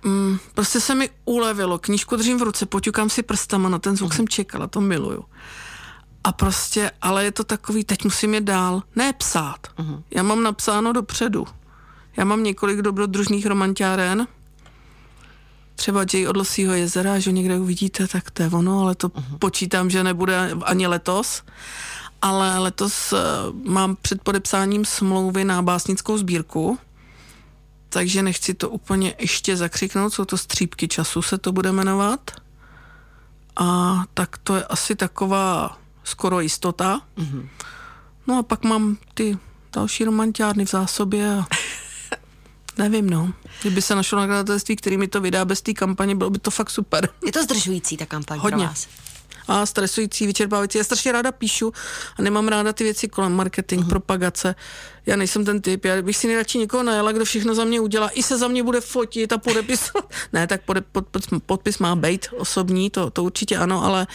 Mm, 0.05 0.39
prostě 0.55 0.81
se 0.81 0.95
mi 0.95 1.11
ulevilo, 1.25 1.79
knížku 1.79 2.17
držím 2.17 2.39
v 2.39 2.43
ruce, 2.43 2.67
poťukám 2.67 3.11
si 3.11 3.23
prstama, 3.23 3.69
na 3.69 3.79
ten 3.79 3.97
zvuk 3.97 4.13
uh-huh. 4.13 4.17
jsem 4.17 4.29
čekala, 4.29 4.67
to 4.67 4.81
miluju. 4.81 5.25
A 6.25 6.33
prostě, 6.33 6.91
ale 7.03 7.25
je 7.25 7.33
to 7.33 7.45
takový, 7.45 7.85
teď 7.85 8.05
musím 8.05 8.35
je 8.35 8.41
dál, 8.41 8.83
ne 8.97 9.13
psát. 9.13 9.59
Uh-huh. 9.79 10.03
Já 10.11 10.23
mám 10.23 10.43
napsáno 10.43 10.93
dopředu. 10.93 11.47
Já 12.17 12.25
mám 12.25 12.43
několik 12.43 12.83
dobrodružných 12.83 13.47
romantiáren, 13.47 14.27
třeba 15.75 16.05
Jay 16.13 16.29
od 16.29 16.37
Losího 16.37 16.75
jezera, 16.75 17.19
že 17.19 17.33
někde 17.33 17.59
uvidíte, 17.59 18.09
tak 18.09 18.31
to 18.31 18.43
je 18.43 18.49
ono, 18.49 18.81
ale 18.81 18.95
to 18.95 19.09
uh-huh. 19.09 19.39
počítám, 19.39 19.91
že 19.91 20.05
nebude 20.05 20.51
ani 20.63 20.87
letos. 20.87 21.43
Ale 22.23 22.59
letos 22.59 23.13
uh, 23.13 23.19
mám 23.71 23.97
před 23.97 24.23
podepsáním 24.23 24.85
smlouvy 24.85 25.45
na 25.45 25.63
básnickou 25.63 26.19
sbírku, 26.19 26.79
takže 27.88 28.22
nechci 28.22 28.55
to 28.55 28.70
úplně 28.70 29.14
ještě 29.18 29.57
zakřiknout, 29.57 30.14
jsou 30.14 30.25
to 30.25 30.38
střípky 30.38 30.88
času, 30.88 31.22
se 31.22 31.38
to 31.38 31.53
bude 31.53 31.72
jmenovat. 31.72 32.31
A 33.57 34.03
tak 34.14 34.38
to 34.38 34.57
je 34.57 34.64
asi 34.64 34.96
taková 34.96 35.79
skoro 36.05 36.40
jistota. 36.40 37.01
Mm-hmm. 37.18 37.49
No 38.27 38.38
a 38.38 38.42
pak 38.42 38.64
mám 38.64 38.96
ty 39.14 39.38
další 39.72 40.05
romantiárny 40.05 40.64
v 40.64 40.70
zásobě 40.70 41.35
a 41.35 41.46
Nevím, 42.79 43.11
no. 43.11 43.33
Kdyby 43.61 43.83
se 43.83 43.94
našlo 43.94 44.18
nakladatelství, 44.18 44.77
který 44.77 44.96
mi 44.96 45.09
to 45.09 45.20
vydá 45.20 45.44
bez 45.44 45.62
té 45.62 45.72
kampaně, 45.72 46.14
bylo 46.14 46.31
by 46.31 46.38
to 46.38 46.51
fakt 46.51 46.70
super. 46.70 47.09
Je 47.27 47.33
to 47.33 47.42
zdržující 47.42 47.96
ta 47.96 48.07
kampaň 48.07 48.38
Hodně. 48.38 48.57
pro 48.57 48.66
vás? 48.66 48.88
A 49.49 49.67
stresující, 49.67 50.27
vyčerpávající. 50.27 50.79
Já 50.79 50.85
strašně 50.85 51.13
ráda 51.13 51.33
píšu 51.33 51.73
a 52.19 52.23
nemám 52.23 52.49
ráda 52.49 52.73
ty 52.73 52.85
věci 52.85 53.09
kolem 53.09 53.33
marketing, 53.33 53.85
uh-huh. 53.85 53.89
propagace. 53.89 54.55
Já 55.07 55.17
nejsem 55.17 55.45
ten 55.45 55.63
typ. 55.63 55.85
Já 55.85 56.03
bych 56.03 56.17
si 56.17 56.27
nejradši 56.27 56.59
někoho 56.59 56.83
najela, 56.83 57.13
kdo 57.13 57.25
všechno 57.25 57.55
za 57.55 57.65
mě 57.65 57.81
udělá, 57.81 58.09
i 58.09 58.23
se 58.23 58.39
za 58.39 58.49
mě 58.49 58.63
bude 58.63 58.81
fotit 58.81 59.33
a 59.33 59.39
podepisovat. 59.39 60.13
ne, 60.33 60.47
tak 60.47 60.63
pode, 60.63 60.81
pod, 60.81 61.07
pod, 61.07 61.23
podpis 61.47 61.79
má 61.79 61.97
být 61.97 62.27
osobní, 62.37 62.91
to, 62.91 63.11
to 63.11 63.25
určitě 63.25 63.57
ano, 63.57 63.85
ale 63.85 64.07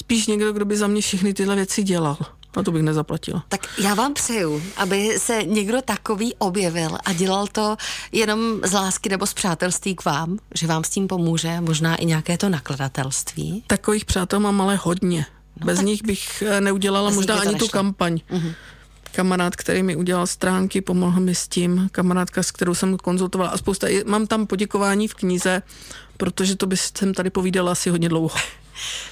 spíš 0.00 0.26
někdo, 0.26 0.52
kdo 0.52 0.64
by 0.64 0.76
za 0.76 0.86
mě 0.86 1.02
všechny 1.02 1.34
tyhle 1.34 1.56
věci 1.56 1.82
dělal. 1.82 2.37
A 2.56 2.62
to 2.62 2.72
bych 2.72 2.82
nezaplatila. 2.82 3.44
Tak 3.48 3.66
já 3.78 3.94
vám 3.94 4.14
přeju, 4.14 4.62
aby 4.76 5.18
se 5.18 5.42
někdo 5.42 5.82
takový 5.82 6.34
objevil 6.38 6.98
a 7.04 7.12
dělal 7.12 7.46
to 7.46 7.76
jenom 8.12 8.60
z 8.64 8.72
lásky 8.72 9.08
nebo 9.08 9.26
z 9.26 9.34
přátelství 9.34 9.94
k 9.94 10.04
vám, 10.04 10.38
že 10.54 10.66
vám 10.66 10.84
s 10.84 10.88
tím 10.88 11.08
pomůže, 11.08 11.60
možná 11.60 11.96
i 11.96 12.06
nějaké 12.06 12.38
to 12.38 12.48
nakladatelství. 12.48 13.64
Takových 13.66 14.04
přátel 14.04 14.40
mám 14.40 14.60
ale 14.60 14.76
hodně. 14.76 15.26
No 15.60 15.66
Bez 15.66 15.80
nich 15.80 16.02
bych 16.02 16.42
eh, 16.42 16.60
neudělala 16.60 17.10
možná 17.10 17.40
ani 17.40 17.54
tu 17.54 17.68
kampaň. 17.68 18.20
Uh-huh. 18.30 18.54
Kamarád, 19.12 19.56
který 19.56 19.82
mi 19.82 19.96
udělal 19.96 20.26
stránky, 20.26 20.80
pomohl 20.80 21.20
mi 21.20 21.34
s 21.34 21.48
tím. 21.48 21.88
Kamarádka, 21.92 22.42
s 22.42 22.50
kterou 22.50 22.74
jsem 22.74 22.96
konzultovala 22.96 23.50
a 23.50 23.58
spousta. 23.58 23.86
Mám 24.06 24.26
tam 24.26 24.46
poděkování 24.46 25.08
v 25.08 25.14
knize, 25.14 25.62
protože 26.16 26.56
to 26.56 26.66
bych 26.66 26.80
jsem 26.80 27.14
tady 27.14 27.30
povídala 27.30 27.72
asi 27.72 27.90
hodně 27.90 28.08
dlouho. 28.08 28.36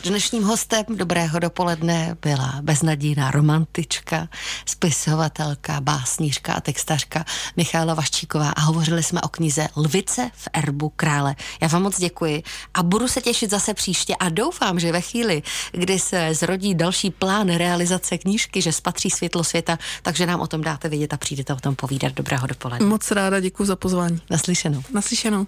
Dnešním 0.05 0.43
hostem 0.43 0.85
dobrého 0.89 1.39
dopoledne 1.39 2.17
byla 2.23 2.59
beznadějná 2.63 3.31
romantička, 3.31 4.29
spisovatelka, 4.67 5.81
básnířka 5.81 6.53
a 6.53 6.61
textařka 6.61 7.25
Michála 7.57 7.95
Vaščíková 7.95 8.51
a 8.51 8.61
hovořili 8.61 9.03
jsme 9.03 9.21
o 9.21 9.29
knize 9.29 9.69
Lvice 9.77 10.31
v 10.35 10.49
erbu 10.53 10.93
krále. 10.97 11.37
Já 11.61 11.69
vám 11.69 11.83
moc 11.83 12.01
děkuji 12.01 12.43
a 12.75 12.83
budu 12.83 13.09
se 13.09 13.21
těšit 13.21 13.51
zase 13.51 13.75
příště 13.75 14.17
a 14.17 14.29
doufám, 14.29 14.81
že 14.81 14.93
ve 14.93 15.01
chvíli, 15.01 15.43
kdy 15.73 15.99
se 15.99 16.35
zrodí 16.35 16.75
další 16.75 17.11
plán 17.11 17.49
realizace 17.49 18.19
knížky, 18.19 18.63
že 18.63 18.73
spatří 18.73 19.11
světlo 19.11 19.45
světa, 19.45 19.79
takže 20.03 20.27
nám 20.27 20.41
o 20.41 20.47
tom 20.47 20.61
dáte 20.61 20.89
vědět 20.89 21.13
a 21.13 21.17
přijdete 21.17 21.55
o 21.55 21.61
tom 21.61 21.77
povídat. 21.77 22.13
Dobrého 22.13 22.47
dopoledne. 22.47 22.87
Moc 22.87 23.11
ráda 23.11 23.41
děkuji 23.41 23.65
za 23.65 23.77
pozvání. 23.77 24.21
Naslyšenou. 24.31 24.83
Naslyšenou. 24.93 25.47